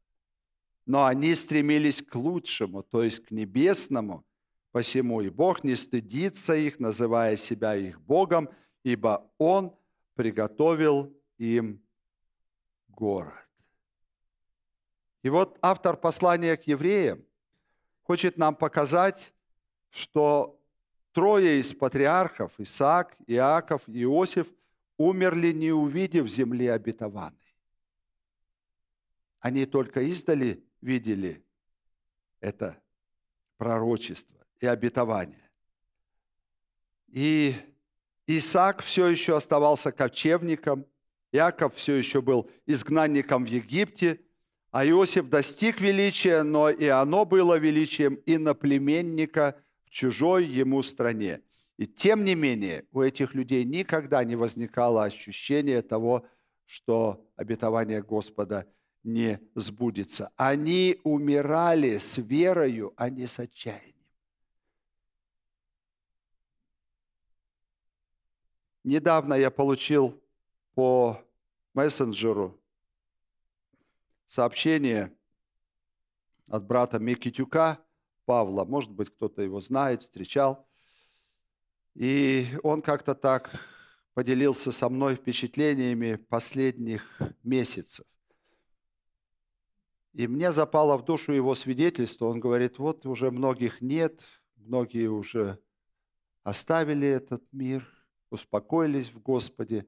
Но 0.85 1.05
они 1.05 1.33
стремились 1.35 2.01
к 2.01 2.15
лучшему, 2.15 2.83
то 2.83 3.03
есть 3.03 3.25
к 3.25 3.31
небесному. 3.31 4.25
Посему 4.73 5.21
и 5.21 5.29
Бог 5.29 5.63
не 5.63 5.75
стыдится 5.75 6.55
их, 6.55 6.79
называя 6.79 7.37
себя 7.37 7.75
их 7.75 8.01
Богом, 8.01 8.49
ибо 8.81 9.31
Он 9.37 9.77
приготовил 10.15 11.15
им 11.37 11.79
город. 12.87 13.47
И 15.21 15.29
вот 15.29 15.59
автор 15.61 15.95
послания 15.95 16.57
к 16.57 16.63
евреям 16.63 17.23
хочет 18.01 18.35
нам 18.35 18.55
показать, 18.55 19.35
что 19.91 20.59
трое 21.11 21.59
из 21.59 21.71
патриархов, 21.71 22.51
Исаак, 22.57 23.15
Иаков 23.27 23.87
и 23.87 24.01
Иосиф, 24.01 24.47
умерли, 24.97 25.51
не 25.51 25.71
увидев 25.71 26.27
земли 26.27 26.65
обетованной. 26.65 27.55
Они 29.39 29.67
только 29.67 30.01
издали 30.01 30.65
видели 30.81 31.45
это 32.39 32.81
пророчество 33.57 34.42
и 34.63 34.65
обетование. 34.65 35.51
И 37.09 37.53
Исаак 38.27 38.81
все 38.81 39.07
еще 39.07 39.35
оставался 39.35 39.91
кочевником, 39.91 40.85
Иаков 41.33 41.75
все 41.75 41.95
еще 41.95 42.21
был 42.21 42.49
изгнанником 42.65 43.43
в 43.43 43.47
Египте, 43.47 44.21
а 44.71 44.85
Иосиф 44.87 45.27
достиг 45.27 45.81
величия, 45.81 46.43
но 46.43 46.69
и 46.69 46.85
оно 46.85 47.25
было 47.25 47.57
величием 47.57 48.17
иноплеменника 48.25 49.61
в 49.83 49.89
чужой 49.89 50.45
ему 50.45 50.81
стране. 50.81 51.41
И 51.75 51.85
тем 51.85 52.23
не 52.23 52.33
менее, 52.33 52.85
у 52.93 53.01
этих 53.01 53.33
людей 53.33 53.65
никогда 53.65 54.23
не 54.23 54.37
возникало 54.37 55.03
ощущения 55.03 55.81
того, 55.81 56.25
что 56.65 57.27
обетование 57.35 58.01
Господа 58.01 58.65
не 59.03 59.39
сбудется. 59.55 60.31
Они 60.37 61.01
умирали 61.03 61.97
с 61.97 62.15
верою, 62.17 62.93
а 62.95 63.09
не 63.09 63.27
с 63.27 63.39
отчаянием. 63.39 63.92
Недавно 68.83 69.35
я 69.35 69.49
получил 69.49 70.21
по 70.75 71.17
мессенджеру 71.73 72.61
сообщение 74.25 75.15
от 76.47 76.65
брата 76.65 76.99
Микитюка 76.99 77.79
Павла. 78.25 78.65
Может 78.65 78.91
быть, 78.91 79.09
кто-то 79.09 79.41
его 79.41 79.61
знает, 79.61 80.03
встречал. 80.03 80.67
И 81.93 82.47
он 82.61 82.81
как-то 82.81 83.15
так 83.15 83.51
поделился 84.13 84.71
со 84.73 84.89
мной 84.89 85.15
впечатлениями 85.15 86.15
последних 86.15 87.21
месяцев. 87.41 88.05
И 90.11 90.27
мне 90.27 90.51
запало 90.51 90.97
в 90.97 91.05
душу 91.05 91.31
его 91.31 91.55
свидетельство. 91.55 92.25
Он 92.25 92.41
говорит, 92.41 92.79
вот 92.79 93.05
уже 93.05 93.31
многих 93.31 93.81
нет, 93.81 94.21
многие 94.57 95.07
уже 95.07 95.57
оставили 96.43 97.07
этот 97.07 97.41
мир, 97.53 97.87
успокоились 98.33 99.13
в 99.13 99.19
Господе. 99.19 99.85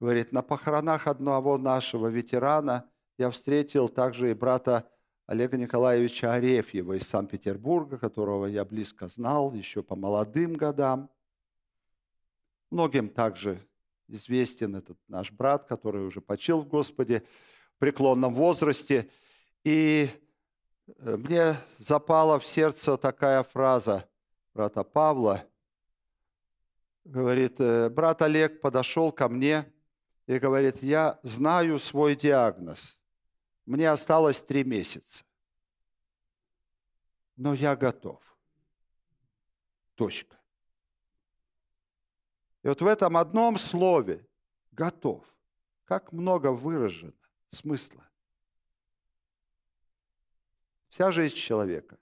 Говорит, 0.00 0.32
на 0.32 0.42
похоронах 0.42 1.06
одного 1.06 1.58
нашего 1.58 2.08
ветерана 2.08 2.90
я 3.18 3.30
встретил 3.30 3.88
также 3.88 4.30
и 4.30 4.34
брата 4.34 4.90
Олега 5.26 5.56
Николаевича 5.56 6.32
Арефьева 6.32 6.94
из 6.94 7.06
Санкт-Петербурга, 7.06 7.98
которого 7.98 8.46
я 8.46 8.64
близко 8.64 9.08
знал 9.08 9.52
еще 9.52 9.82
по 9.82 9.94
молодым 9.94 10.54
годам. 10.54 11.10
Многим 12.70 13.08
также 13.08 13.64
известен 14.08 14.74
этот 14.74 14.98
наш 15.06 15.30
брат, 15.30 15.66
который 15.66 16.04
уже 16.04 16.20
почил 16.20 16.62
в 16.62 16.68
Господе 16.68 17.22
в 17.76 17.78
преклонном 17.78 18.34
возрасте. 18.34 19.08
И 19.64 20.08
э, 20.86 21.16
мне 21.16 21.56
запала 21.76 22.40
в 22.40 22.46
сердце 22.46 22.96
такая 22.96 23.42
фраза 23.42 24.08
брата 24.54 24.82
Павла. 24.82 25.44
Говорит, 27.10 27.60
«Э, 27.60 27.90
брат 27.90 28.22
Олег 28.22 28.60
подошел 28.60 29.12
ко 29.12 29.28
мне 29.28 29.72
и 30.26 30.38
говорит, 30.38 30.82
я 30.82 31.18
знаю 31.22 31.78
свой 31.78 32.14
диагноз. 32.14 32.98
Мне 33.66 33.90
осталось 33.90 34.40
три 34.40 34.64
месяца 34.64 35.24
но 37.40 37.54
я 37.54 37.74
готов. 37.74 38.20
Точка. 39.94 40.38
И 42.62 42.68
вот 42.68 42.82
в 42.82 42.86
этом 42.86 43.16
одном 43.16 43.56
слове 43.56 44.28
«готов» 44.72 45.24
как 45.86 46.12
много 46.12 46.52
выражено 46.52 47.14
смысла. 47.48 48.06
Вся 50.90 51.10
жизнь 51.10 51.34
человека. 51.34 51.98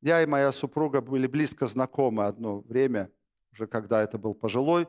Я 0.00 0.22
и 0.22 0.26
моя 0.26 0.50
супруга 0.50 1.02
были 1.02 1.26
близко 1.26 1.66
знакомы 1.66 2.24
одно 2.24 2.60
время, 2.60 3.12
уже 3.54 3.68
когда 3.68 4.02
это 4.02 4.18
был 4.18 4.34
пожилой 4.34 4.88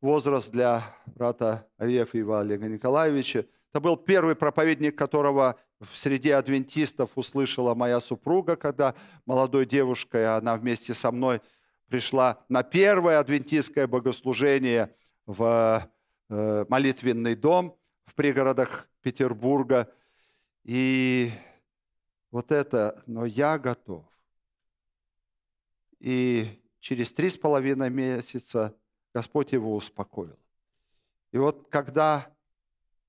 возраст 0.00 0.50
для 0.50 0.96
брата 1.06 1.68
Арефьева 1.76 2.40
Олега 2.40 2.66
Николаевича. 2.66 3.44
Это 3.70 3.80
был 3.80 3.98
первый 3.98 4.34
проповедник, 4.34 4.96
которого 4.96 5.56
в 5.78 5.96
среде 5.96 6.34
адвентистов 6.34 7.10
услышала 7.16 7.74
моя 7.74 8.00
супруга, 8.00 8.56
когда 8.56 8.94
молодой 9.26 9.66
девушкой, 9.66 10.36
она 10.36 10.56
вместе 10.56 10.94
со 10.94 11.12
мной 11.12 11.42
пришла 11.88 12.42
на 12.48 12.62
первое 12.62 13.18
адвентистское 13.18 13.86
богослужение 13.86 14.94
в 15.26 15.86
э, 16.30 16.64
молитвенный 16.66 17.34
дом 17.34 17.76
в 18.06 18.14
пригородах 18.14 18.88
Петербурга. 19.02 19.92
И 20.64 21.30
вот 22.30 22.52
это, 22.52 23.02
но 23.06 23.26
я 23.26 23.58
готов. 23.58 24.06
И 26.00 26.57
через 26.80 27.12
три 27.12 27.30
с 27.30 27.36
половиной 27.36 27.90
месяца 27.90 28.76
Господь 29.14 29.52
его 29.52 29.74
успокоил. 29.74 30.38
И 31.32 31.38
вот 31.38 31.68
когда 31.70 32.32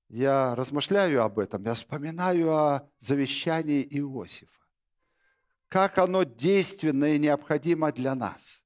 я 0.08 0.54
размышляю 0.54 1.22
об 1.22 1.38
этом, 1.38 1.64
я 1.64 1.74
вспоминаю 1.74 2.52
о 2.52 2.90
завещании 2.98 3.82
Иосифа. 3.82 4.50
Как 5.68 5.98
оно 5.98 6.24
действенно 6.24 7.04
и 7.04 7.18
необходимо 7.18 7.92
для 7.92 8.14
нас. 8.14 8.64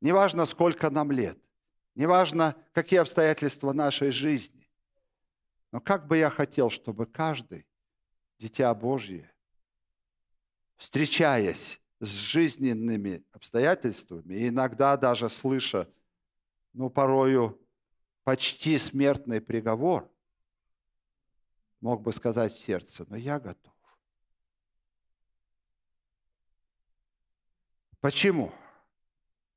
Неважно, 0.00 0.46
сколько 0.46 0.90
нам 0.90 1.12
лет, 1.12 1.38
неважно, 1.94 2.56
какие 2.72 2.98
обстоятельства 2.98 3.72
нашей 3.72 4.10
жизни. 4.10 4.68
Но 5.70 5.80
как 5.80 6.06
бы 6.06 6.18
я 6.18 6.28
хотел, 6.28 6.70
чтобы 6.70 7.06
каждый, 7.06 7.66
дитя 8.38 8.74
Божье, 8.74 9.32
встречаясь 10.76 11.80
с 12.04 12.08
жизненными 12.08 13.24
обстоятельствами, 13.32 14.48
иногда 14.48 14.96
даже 14.96 15.28
слыша, 15.28 15.88
ну, 16.72 16.90
порою 16.90 17.60
почти 18.24 18.78
смертный 18.78 19.40
приговор– 19.40 20.10
мог 21.84 22.00
бы 22.00 22.14
сказать 22.14 22.54
сердце, 22.54 23.04
но 23.10 23.16
я 23.16 23.38
готов. 23.38 23.74
Почему? 28.00 28.52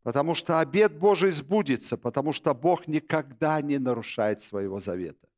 Потому 0.03 0.35
что 0.35 0.59
обет 0.59 0.99
Божий 0.99 1.31
сбудется, 1.31 1.95
потому 1.95 2.33
что 2.33 2.53
Бог 2.53 2.85
никогда 2.85 3.61
не 3.61 3.77
нарушает 3.77 4.41
своего 4.41 4.81
завета. 4.81 5.29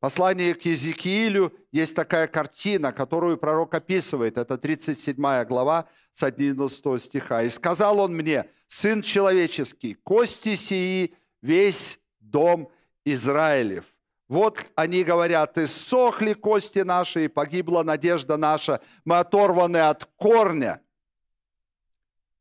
Послание 0.00 0.54
к 0.54 0.62
Езекиилю 0.62 1.52
есть 1.72 1.96
такая 1.96 2.26
картина, 2.26 2.92
которую 2.92 3.38
пророк 3.38 3.74
описывает. 3.74 4.36
Это 4.36 4.58
37 4.58 5.44
глава 5.44 5.88
с 6.12 6.22
11 6.22 7.02
стиха. 7.02 7.42
«И 7.42 7.50
сказал 7.50 8.00
он 8.00 8.14
мне, 8.14 8.44
сын 8.66 9.02
человеческий, 9.02 9.94
кости 9.94 10.56
сии 10.56 11.14
весь 11.40 11.98
дом 12.20 12.70
Израилев. 13.04 13.84
Вот 14.28 14.72
они 14.74 15.04
говорят, 15.04 15.56
иссохли 15.56 16.32
кости 16.32 16.80
наши, 16.80 17.26
и 17.26 17.28
погибла 17.28 17.84
надежда 17.84 18.36
наша, 18.36 18.80
мы 19.04 19.18
оторваны 19.18 19.78
от 19.78 20.04
корня. 20.16 20.82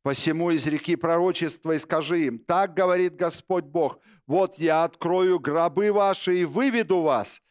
Посему 0.01 0.51
из 0.51 0.65
реки 0.65 0.95
пророчества 0.95 1.73
и 1.73 1.79
скажи 1.79 2.25
им, 2.25 2.39
так 2.39 2.73
говорит 2.73 3.15
Господь 3.15 3.65
Бог, 3.65 3.99
вот 4.27 4.57
я 4.57 4.83
открою 4.83 5.39
гробы 5.39 5.91
ваши 5.91 6.37
и 6.37 6.45
выведу 6.45 7.01
вас, 7.01 7.41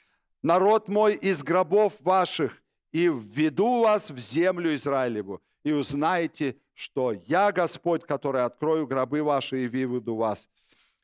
народ 0.45 0.89
мой 0.89 1.15
из 1.15 1.43
гробов 1.43 1.95
ваших, 2.01 2.63
и 2.93 3.09
введу 3.09 3.81
вас 3.81 4.11
в 4.11 4.19
землю 4.19 4.73
Израилеву, 4.77 5.43
и 5.65 5.73
узнаете, 5.73 6.57
что 6.75 7.13
я 7.13 7.51
Господь, 7.51 8.05
который 8.05 8.45
открою 8.45 8.87
гробы 8.87 9.23
ваши 9.23 9.65
и 9.65 9.69
выведу 9.69 10.15
вас, 10.15 10.49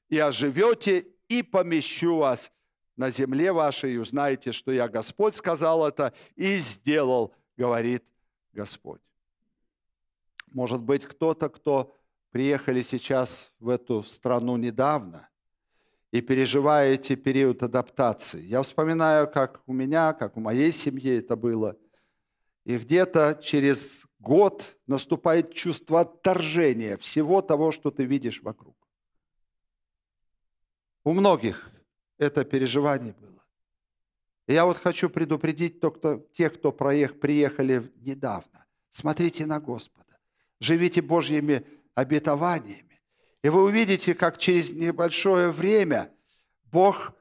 и 0.08 0.18
оживете, 0.18 1.06
и 1.28 1.42
помещу 1.42 2.18
вас 2.18 2.52
на 2.96 3.10
земле 3.10 3.52
вашей, 3.52 3.94
и 3.94 3.98
узнаете, 3.98 4.52
что 4.52 4.72
я 4.72 4.88
Господь 4.88 5.34
сказал 5.34 5.86
это 5.86 6.12
и 6.36 6.56
сделал, 6.58 7.34
говорит 7.56 8.04
Господь. 8.52 9.00
Может 10.52 10.82
быть, 10.82 11.06
кто-то, 11.06 11.48
кто 11.48 11.96
приехали 12.30 12.82
сейчас 12.82 13.50
в 13.58 13.70
эту 13.70 14.02
страну 14.02 14.56
недавно 14.56 15.30
и 16.12 16.20
переживаете 16.20 17.16
период 17.16 17.62
адаптации. 17.62 18.40
Я 18.42 18.62
вспоминаю, 18.62 19.30
как 19.30 19.62
у 19.66 19.72
меня, 19.72 20.12
как 20.12 20.36
у 20.36 20.40
моей 20.40 20.72
семьи 20.72 21.18
это 21.18 21.36
было. 21.36 21.76
И 22.64 22.76
где-то 22.78 23.38
через 23.42 24.04
год 24.18 24.76
наступает 24.86 25.52
чувство 25.54 26.00
отторжения 26.00 26.96
всего 26.96 27.42
того, 27.42 27.72
что 27.72 27.90
ты 27.90 28.04
видишь 28.04 28.42
вокруг. 28.42 28.76
У 31.04 31.12
многих 31.12 31.70
это 32.18 32.44
переживание 32.44 33.14
было. 33.14 33.42
И 34.46 34.52
я 34.52 34.66
вот 34.66 34.78
хочу 34.78 35.08
предупредить 35.08 35.80
то, 35.80 35.90
кто, 35.90 36.18
тех, 36.32 36.54
кто 36.54 36.72
проех, 36.72 37.20
приехали 37.20 37.90
недавно. 37.96 38.66
Смотрите 38.90 39.46
на 39.46 39.60
Господа. 39.60 40.18
Живите 40.58 41.00
Божьими 41.00 41.64
обетованиями. 41.94 42.89
И 43.42 43.48
вы 43.48 43.62
увидите, 43.62 44.14
как 44.14 44.38
через 44.38 44.70
небольшое 44.70 45.50
время 45.50 46.12
Бог 46.64 47.12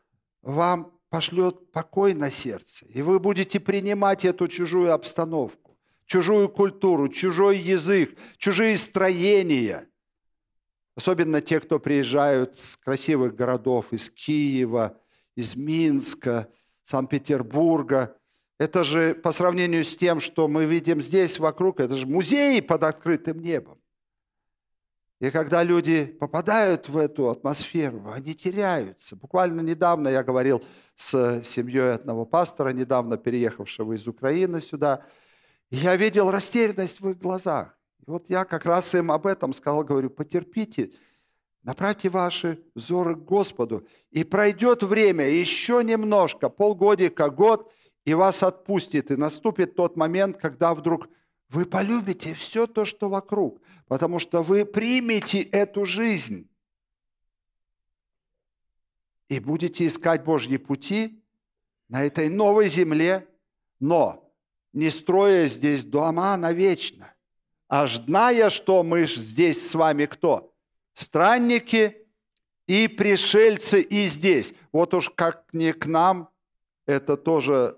вам 0.41 0.91
пошлет 1.09 1.71
покой 1.71 2.13
на 2.13 2.29
сердце. 2.29 2.85
И 2.85 3.01
вы 3.01 3.19
будете 3.19 3.59
принимать 3.59 4.25
эту 4.25 4.47
чужую 4.47 4.93
обстановку, 4.93 5.77
чужую 6.05 6.49
культуру, 6.49 7.07
чужой 7.07 7.57
язык, 7.57 8.17
чужие 8.37 8.77
строения. 8.77 9.87
Особенно 10.95 11.39
те, 11.39 11.59
кто 11.61 11.79
приезжают 11.79 12.57
с 12.57 12.75
красивых 12.75 13.33
городов, 13.35 13.93
из 13.93 14.09
Киева, 14.09 14.99
из 15.35 15.55
Минска, 15.55 16.51
Санкт-Петербурга. 16.83 18.17
Это 18.57 18.83
же 18.83 19.15
по 19.15 19.31
сравнению 19.31 19.85
с 19.85 19.95
тем, 19.95 20.19
что 20.19 20.49
мы 20.49 20.65
видим 20.65 21.01
здесь 21.01 21.39
вокруг, 21.39 21.79
это 21.79 21.95
же 21.95 22.05
музеи 22.05 22.59
под 22.59 22.83
открытым 22.83 23.39
небом. 23.39 23.78
И 25.19 25.31
когда 25.31 25.63
люди 25.63 26.05
попадают 26.05 26.87
в 26.87 26.97
эту 26.97 27.29
атмосферу, 27.29 28.03
они 28.13 28.33
теряются. 28.33 29.17
Буквально 29.17 29.59
недавно 29.59 30.07
я 30.07 30.23
говорил 30.23 30.63
с 30.95 31.41
семьей 31.43 31.95
одного 31.95 32.25
пастора, 32.25 32.69
недавно 32.69 33.17
переехавшего 33.17 33.93
из 33.93 34.07
Украины 34.07 34.61
сюда. 34.61 35.03
И 35.71 35.75
я 35.75 35.97
видел 35.97 36.31
растерянность 36.31 37.01
в 37.01 37.09
их 37.09 37.17
глазах. 37.17 37.77
И 38.07 38.09
вот 38.09 38.29
я 38.29 38.45
как 38.45 38.65
раз 38.65 38.95
им 38.95 39.11
об 39.11 39.27
этом 39.27 39.51
сказал, 39.53 39.83
говорю, 39.83 40.09
потерпите, 40.09 40.91
направьте 41.63 42.09
ваши 42.09 42.63
взоры 42.73 43.15
к 43.15 43.25
Господу. 43.25 43.85
И 44.11 44.23
пройдет 44.23 44.83
время, 44.83 45.27
еще 45.27 45.83
немножко, 45.83 46.47
полгодика, 46.47 47.29
год, 47.29 47.69
и 48.05 48.13
вас 48.13 48.41
отпустит. 48.41 49.11
И 49.11 49.17
наступит 49.17 49.75
тот 49.75 49.97
момент, 49.97 50.37
когда 50.37 50.73
вдруг 50.73 51.09
вы 51.49 51.65
полюбите 51.65 52.33
все 52.33 52.67
то, 52.67 52.85
что 52.85 53.09
вокруг, 53.09 53.61
потому 53.87 54.19
что 54.19 54.43
вы 54.43 54.65
примете 54.65 55.41
эту 55.41 55.85
жизнь 55.85 56.47
и 59.27 59.39
будете 59.39 59.85
искать 59.87 60.23
Божьи 60.23 60.57
пути 60.57 61.23
на 61.87 62.03
этой 62.03 62.29
новой 62.29 62.69
земле, 62.69 63.27
но 63.79 64.31
не 64.73 64.89
строя 64.91 65.47
здесь 65.47 65.83
дома 65.83 66.37
навечно, 66.37 67.13
а 67.67 67.87
зная, 67.87 68.49
что 68.49 68.83
мы 68.83 69.05
здесь 69.05 69.69
с 69.69 69.73
вами 69.73 70.05
кто? 70.05 70.53
Странники 70.93 72.07
и 72.67 72.87
пришельцы 72.87 73.81
и 73.81 74.07
здесь. 74.07 74.53
Вот 74.71 74.93
уж 74.93 75.09
как 75.09 75.45
не 75.53 75.73
к 75.73 75.85
нам, 75.87 76.29
это 76.85 77.17
тоже 77.17 77.77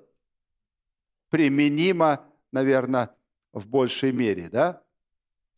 применимо, 1.30 2.26
наверное, 2.51 3.13
в 3.53 3.67
большей 3.67 4.11
мере, 4.11 4.49
да? 4.49 4.83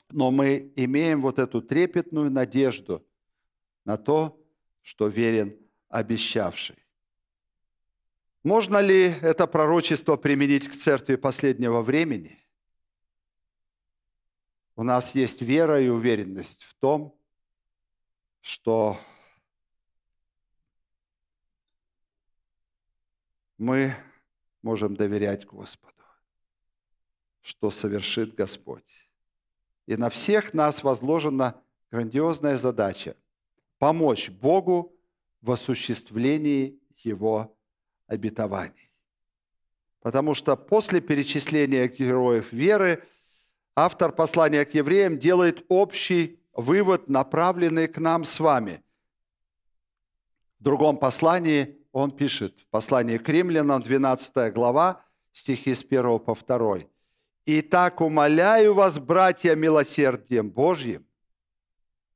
Но 0.09 0.31
мы 0.31 0.71
имеем 0.75 1.21
вот 1.21 1.39
эту 1.39 1.61
трепетную 1.61 2.31
надежду 2.31 3.05
на 3.85 3.97
то, 3.97 4.39
что 4.81 5.07
верен 5.07 5.57
обещавший. 5.89 6.77
Можно 8.43 8.81
ли 8.81 9.05
это 9.05 9.47
пророчество 9.47 10.17
применить 10.17 10.67
к 10.67 10.73
церкви 10.73 11.15
последнего 11.15 11.81
времени? 11.81 12.39
У 14.75 14.83
нас 14.83 15.15
есть 15.15 15.41
вера 15.41 15.79
и 15.79 15.87
уверенность 15.87 16.63
в 16.63 16.73
том, 16.75 17.17
что 18.41 18.97
мы 23.57 23.95
можем 24.61 24.95
доверять 24.95 25.45
Господу 25.45 25.92
что 27.43 27.69
совершит 27.69 28.33
Господь. 28.33 29.09
И 29.85 29.97
на 29.97 30.09
всех 30.09 30.53
нас 30.53 30.81
возложена 30.81 31.61
грандиозная 31.91 32.57
задача– 32.57 33.15
помочь 33.77 34.29
Богу 34.29 34.95
в 35.41 35.51
осуществлении 35.51 36.79
Его 36.97 37.55
обетований. 38.07 38.93
Потому 39.99 40.35
что 40.35 40.55
после 40.55 41.01
перечисления 41.01 41.87
героев 41.89 42.53
веры 42.53 43.03
автор 43.75 44.13
послания 44.13 44.63
к 44.63 44.73
евреям 44.73 45.19
делает 45.19 45.65
общий 45.67 46.39
вывод, 46.53 47.09
направленный 47.09 47.89
к 47.89 47.99
нам 47.99 48.23
с 48.23 48.39
вами. 48.39 48.81
В 50.59 50.63
другом 50.63 50.97
послании 50.97 51.77
он 51.91 52.11
пишет, 52.11 52.65
послание 52.69 53.19
к 53.19 53.27
римлянам, 53.27 53.81
12 53.81 54.53
глава, 54.53 55.03
стихи 55.33 55.73
с 55.73 55.83
1 55.83 56.19
по 56.19 56.35
2. 56.35 56.92
Итак, 57.45 57.99
умоляю 57.99 58.73
вас, 58.73 58.99
братья, 58.99 59.53
милосердием 59.53 60.49
Божьим, 60.49 61.05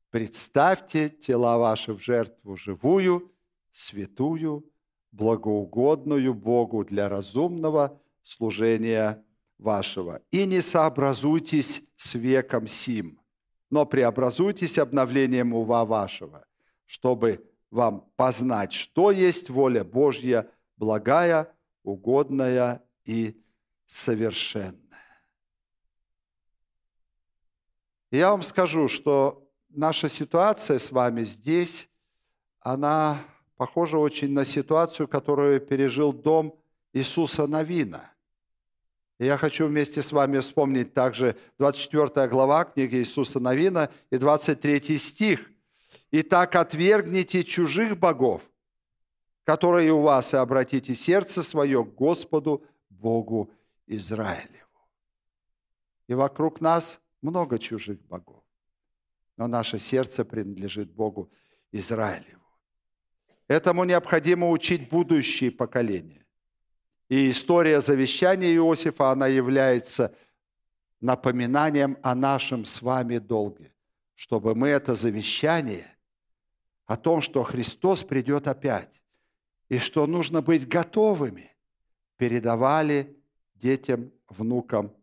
представьте 0.10 1.10
тела 1.10 1.58
ваши 1.58 1.92
в 1.92 2.00
жертву 2.00 2.56
живую, 2.56 3.34
святую, 3.74 4.72
благоугодную 5.12 6.34
Богу 6.34 6.86
для 6.86 7.10
разумного 7.10 8.02
служения 8.22 9.22
вашего. 9.58 10.22
И 10.32 10.46
не 10.46 10.62
сообразуйтесь 10.62 11.82
с 11.98 12.14
веком 12.14 12.66
сим, 12.66 13.20
но 13.70 13.86
преобразуйтесь 13.86 14.78
обновлением 14.78 15.54
ума 15.54 15.84
вашего, 15.84 16.48
чтобы 16.86 17.46
вам 17.70 18.10
познать, 18.16 18.72
что 18.72 19.12
есть 19.12 19.50
воля 19.50 19.84
Божья, 19.84 20.50
благая, 20.78 21.54
угодная 21.84 22.82
и 23.04 23.44
совершенная. 23.88 24.87
Я 28.16 28.32
вам 28.32 28.42
скажу, 28.42 28.88
что 28.88 29.46
наша 29.70 30.08
ситуация 30.08 30.80
с 30.80 30.92
вами 30.92 31.24
здесь, 31.24 31.90
она 32.62 33.20
похожа 33.58 33.98
очень 33.98 34.32
на 34.32 34.46
ситуацию, 34.46 35.08
которую 35.08 35.60
пережил 35.60 36.14
дом 36.14 36.58
Иисуса 36.94 37.48
Навина. 37.48 38.12
И 39.20 39.26
я 39.26 39.38
хочу 39.38 39.68
вместе 39.68 40.02
с 40.02 40.12
вами 40.12 40.40
вспомнить 40.40 40.94
также 40.94 41.36
24 41.58 42.28
глава 42.28 42.66
книги 42.66 42.98
Иисуса 42.98 43.40
Навина 43.40 43.90
и 44.10 44.18
23 44.18 44.98
стих. 44.98 45.52
«Итак, 46.12 46.56
отвергните 46.56 47.44
чужих 47.44 47.98
богов, 47.98 48.50
которые 49.44 49.92
у 49.92 50.02
вас, 50.02 50.34
и 50.34 50.38
обратите 50.38 50.96
сердце 50.96 51.44
свое 51.44 51.84
к 51.84 51.96
Господу, 51.96 52.64
Богу 52.90 53.52
Израилеву». 53.88 54.48
И 56.08 56.14
вокруг 56.14 56.62
нас– 56.62 57.02
много 57.28 57.60
чужих 57.60 58.02
богов. 58.08 58.44
Но 59.38 59.48
наше 59.48 59.80
сердце 59.80 60.26
принадлежит 60.26 60.92
Богу 60.92 61.30
Израилеву. 61.72 62.42
Этому 63.48 63.84
необходимо 63.84 64.50
учить 64.50 64.90
будущие 64.90 65.52
поколения. 65.52 66.26
И 67.10 67.30
история 67.30 67.82
завещания 67.82 68.54
Иосифа, 68.56 69.12
она 69.12 69.28
является 69.28 70.14
напоминанием 71.00 71.98
о 72.02 72.16
нашем 72.16 72.66
с 72.66 72.82
вами 72.82 73.20
долге, 73.20 73.74
чтобы 74.16 74.56
мы 74.56 74.70
это 74.70 74.96
завещание 74.96 75.86
о 76.86 76.98
том, 76.98 77.22
что 77.22 77.44
Христос 77.44 78.04
придет 78.04 78.48
опять, 78.48 79.02
и 79.70 79.78
что 79.78 80.08
нужно 80.08 80.42
быть 80.42 80.68
готовыми, 80.68 81.56
передавали 82.18 83.18
детям, 83.56 84.12
внукам, 84.28 84.94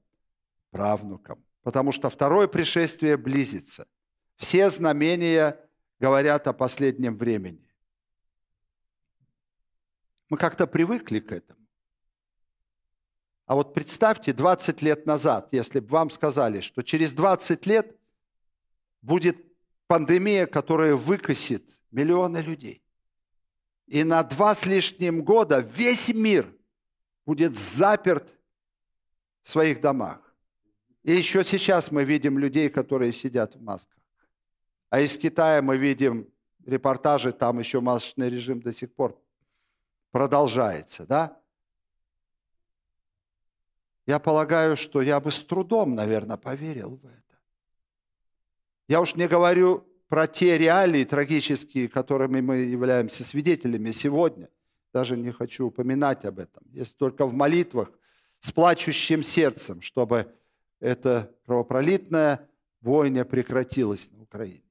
правнукам 0.71 1.45
потому 1.65 1.93
что 1.93 2.11
второе 2.11 2.47
пришествие 2.47 3.17
близится. 3.17 3.89
Все 4.37 4.71
знамения 4.71 5.59
говорят 5.99 6.47
о 6.47 6.53
последнем 6.53 7.17
времени. 7.17 7.67
Мы 10.29 10.37
как-то 10.37 10.67
привыкли 10.67 11.21
к 11.21 11.33
этому. 11.33 11.61
А 13.47 13.55
вот 13.57 13.75
представьте, 13.75 14.33
20 14.33 14.83
лет 14.83 15.07
назад, 15.07 15.49
если 15.53 15.81
бы 15.81 15.89
вам 15.89 16.11
сказали, 16.11 16.61
что 16.61 16.83
через 16.83 17.13
20 17.13 17.67
лет 17.67 17.97
будет 19.01 19.37
пандемия, 19.87 20.47
которая 20.47 20.95
выкосит 20.95 21.79
миллионы 21.91 22.39
людей. 22.39 22.83
И 23.87 24.03
на 24.03 24.23
два 24.23 24.55
с 24.55 24.65
лишним 24.67 25.23
года 25.23 25.61
весь 25.61 26.09
мир 26.09 26.55
будет 27.27 27.57
заперт 27.59 28.35
в 29.43 29.51
своих 29.51 29.81
домах. 29.81 30.24
И 31.05 31.13
еще 31.13 31.45
сейчас 31.45 31.91
мы 31.93 32.05
видим 32.05 32.39
людей, 32.39 32.71
которые 32.71 33.13
сидят 33.13 33.55
в 33.55 33.63
масках. 33.63 34.03
А 34.89 35.01
из 35.01 35.17
Китая 35.19 35.61
мы 35.61 35.77
видим 35.77 36.29
репортажи, 36.65 37.33
там 37.33 37.59
еще 37.59 37.81
масочный 37.81 38.31
режим 38.31 38.61
до 38.61 38.73
сих 38.73 38.93
пор 38.95 39.21
продолжается, 40.11 41.07
да? 41.07 41.41
Я 44.07 44.19
полагаю, 44.19 44.77
что 44.77 45.03
я 45.03 45.21
бы 45.21 45.31
с 45.31 45.43
трудом, 45.45 45.95
наверное, 45.95 46.37
поверил 46.37 46.97
в 46.97 47.07
это. 47.07 47.39
Я 48.89 49.01
уж 49.01 49.15
не 49.15 49.29
говорю 49.29 49.87
про 50.09 50.27
те 50.27 50.57
реалии 50.57 51.05
трагические, 51.05 51.89
которыми 51.89 52.41
мы 52.41 52.57
являемся 52.59 53.25
свидетелями 53.25 53.91
сегодня. 53.93 54.49
Даже 54.93 55.17
не 55.17 55.33
хочу 55.33 55.67
упоминать 55.67 56.25
об 56.25 56.39
этом. 56.39 56.65
Есть 56.71 56.97
только 56.97 57.27
в 57.27 57.35
молитвах 57.35 57.91
с 58.41 58.53
плачущим 58.53 59.23
сердцем, 59.23 59.81
чтобы 59.81 60.33
эта 60.85 61.35
кровопролитная 61.47 62.47
бойня 62.83 63.25
прекратилась 63.25 64.11
на 64.13 64.23
Украине. 64.23 64.63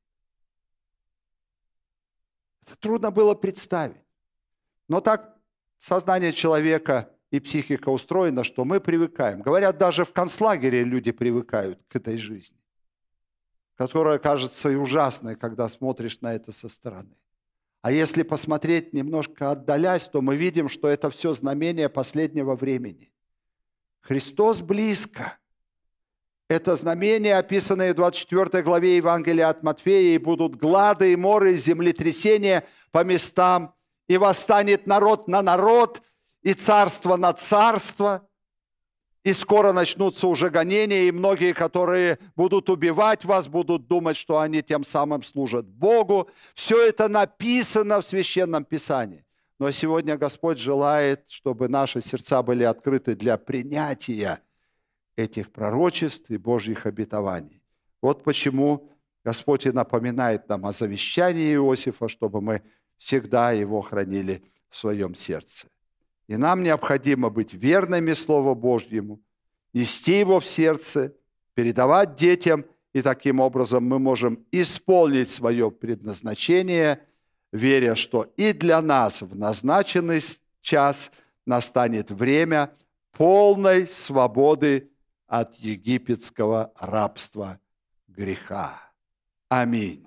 Это 2.61 2.77
трудно 2.77 3.09
было 3.09 3.33
представить. 3.33 3.97
Но 4.87 5.01
так 5.01 5.35
сознание 5.79 6.31
человека 6.31 7.09
и 7.31 7.39
психика 7.39 7.89
устроена, 7.89 8.43
что 8.43 8.63
мы 8.63 8.79
привыкаем. 8.79 9.41
Говорят, 9.41 9.79
даже 9.79 10.05
в 10.05 10.13
концлагере 10.13 10.83
люди 10.83 11.11
привыкают 11.11 11.79
к 11.87 11.95
этой 11.95 12.19
жизни, 12.19 12.61
которая 13.73 14.19
кажется 14.19 14.69
и 14.69 14.75
ужасной, 14.75 15.35
когда 15.35 15.67
смотришь 15.67 16.21
на 16.21 16.35
это 16.35 16.51
со 16.51 16.69
стороны. 16.69 17.17
А 17.81 17.91
если 17.91 18.21
посмотреть 18.21 18.93
немножко 18.93 19.49
отдалясь, 19.49 20.07
то 20.07 20.21
мы 20.21 20.37
видим, 20.37 20.69
что 20.69 20.87
это 20.87 21.09
все 21.09 21.33
знамение 21.33 21.89
последнего 21.89 22.55
времени. 22.55 23.11
Христос 24.01 24.61
близко. 24.61 25.39
Это 26.53 26.75
знамение, 26.75 27.37
описанное 27.37 27.93
в 27.93 27.95
24 27.97 28.63
главе 28.63 28.97
Евангелия 28.97 29.49
от 29.49 29.63
Матфея, 29.63 30.15
и 30.15 30.17
будут 30.17 30.55
глады 30.55 31.13
и 31.13 31.15
моры, 31.15 31.53
и 31.53 31.57
землетрясения 31.57 32.63
по 32.91 33.03
местам, 33.03 33.73
и 34.07 34.17
восстанет 34.17 34.87
народ 34.87 35.27
на 35.27 35.41
народ– 35.41 36.01
и 36.43 36.53
царство 36.53 37.15
на 37.15 37.33
царство, 37.33 38.27
и 39.23 39.31
скоро 39.31 39.71
начнутся 39.71 40.27
уже 40.27 40.49
гонения, 40.49 41.03
и 41.03 41.11
многие, 41.11 41.53
которые 41.53 42.19
будут 42.35 42.69
убивать 42.69 43.23
вас, 43.23 43.47
будут 43.47 43.87
думать, 43.87 44.17
что 44.17 44.39
они 44.39 44.61
тем 44.61 44.83
самым 44.83 45.23
служат 45.23 45.65
Богу. 45.65 46.29
Все 46.53 46.85
это 46.85 47.07
написано 47.07 48.01
в 48.01 48.05
Священном 48.05 48.65
Писании. 48.65 49.25
Но 49.59 49.71
сегодня 49.71 50.17
Господь 50.17 50.57
желает, 50.57 51.29
чтобы 51.29 51.69
наши 51.69 52.01
сердца 52.01 52.43
были 52.43 52.65
открыты 52.65 53.15
для 53.15 53.37
принятия 53.37 54.41
этих 55.15 55.51
пророчеств 55.51 56.29
и 56.29 56.37
Божьих 56.37 56.85
обетований. 56.85 57.61
Вот 58.01 58.23
почему 58.23 58.89
Господь 59.23 59.65
и 59.65 59.71
напоминает 59.71 60.49
нам 60.49 60.65
о 60.65 60.71
завещании 60.71 61.53
Иосифа, 61.53 62.07
чтобы 62.09 62.41
мы 62.41 62.61
всегда 62.97 63.51
его 63.51 63.81
хранили 63.81 64.43
в 64.69 64.77
своем 64.77 65.15
сердце. 65.15 65.67
И 66.27 66.37
нам 66.37 66.63
необходимо 66.63 67.29
быть 67.29 67.53
верными 67.53 68.13
Слову 68.13 68.55
Божьему, 68.55 69.21
нести 69.73 70.19
его 70.19 70.39
в 70.39 70.45
сердце, 70.45 71.13
передавать 71.53 72.15
детям, 72.15 72.65
и 72.93 73.01
таким 73.01 73.39
образом 73.39 73.85
мы 73.85 73.99
можем 73.99 74.45
исполнить 74.51 75.29
свое 75.29 75.71
предназначение, 75.71 77.01
веря, 77.51 77.95
что 77.95 78.31
и 78.37 78.53
для 78.53 78.81
нас 78.81 79.21
в 79.21 79.35
назначенный 79.35 80.21
час 80.61 81.11
настанет 81.45 82.11
время 82.11 82.71
полной 83.11 83.87
свободы 83.87 84.89
от 85.33 85.55
египетского 85.55 86.71
рабства 86.79 87.59
греха. 88.07 88.79
Аминь. 89.49 90.05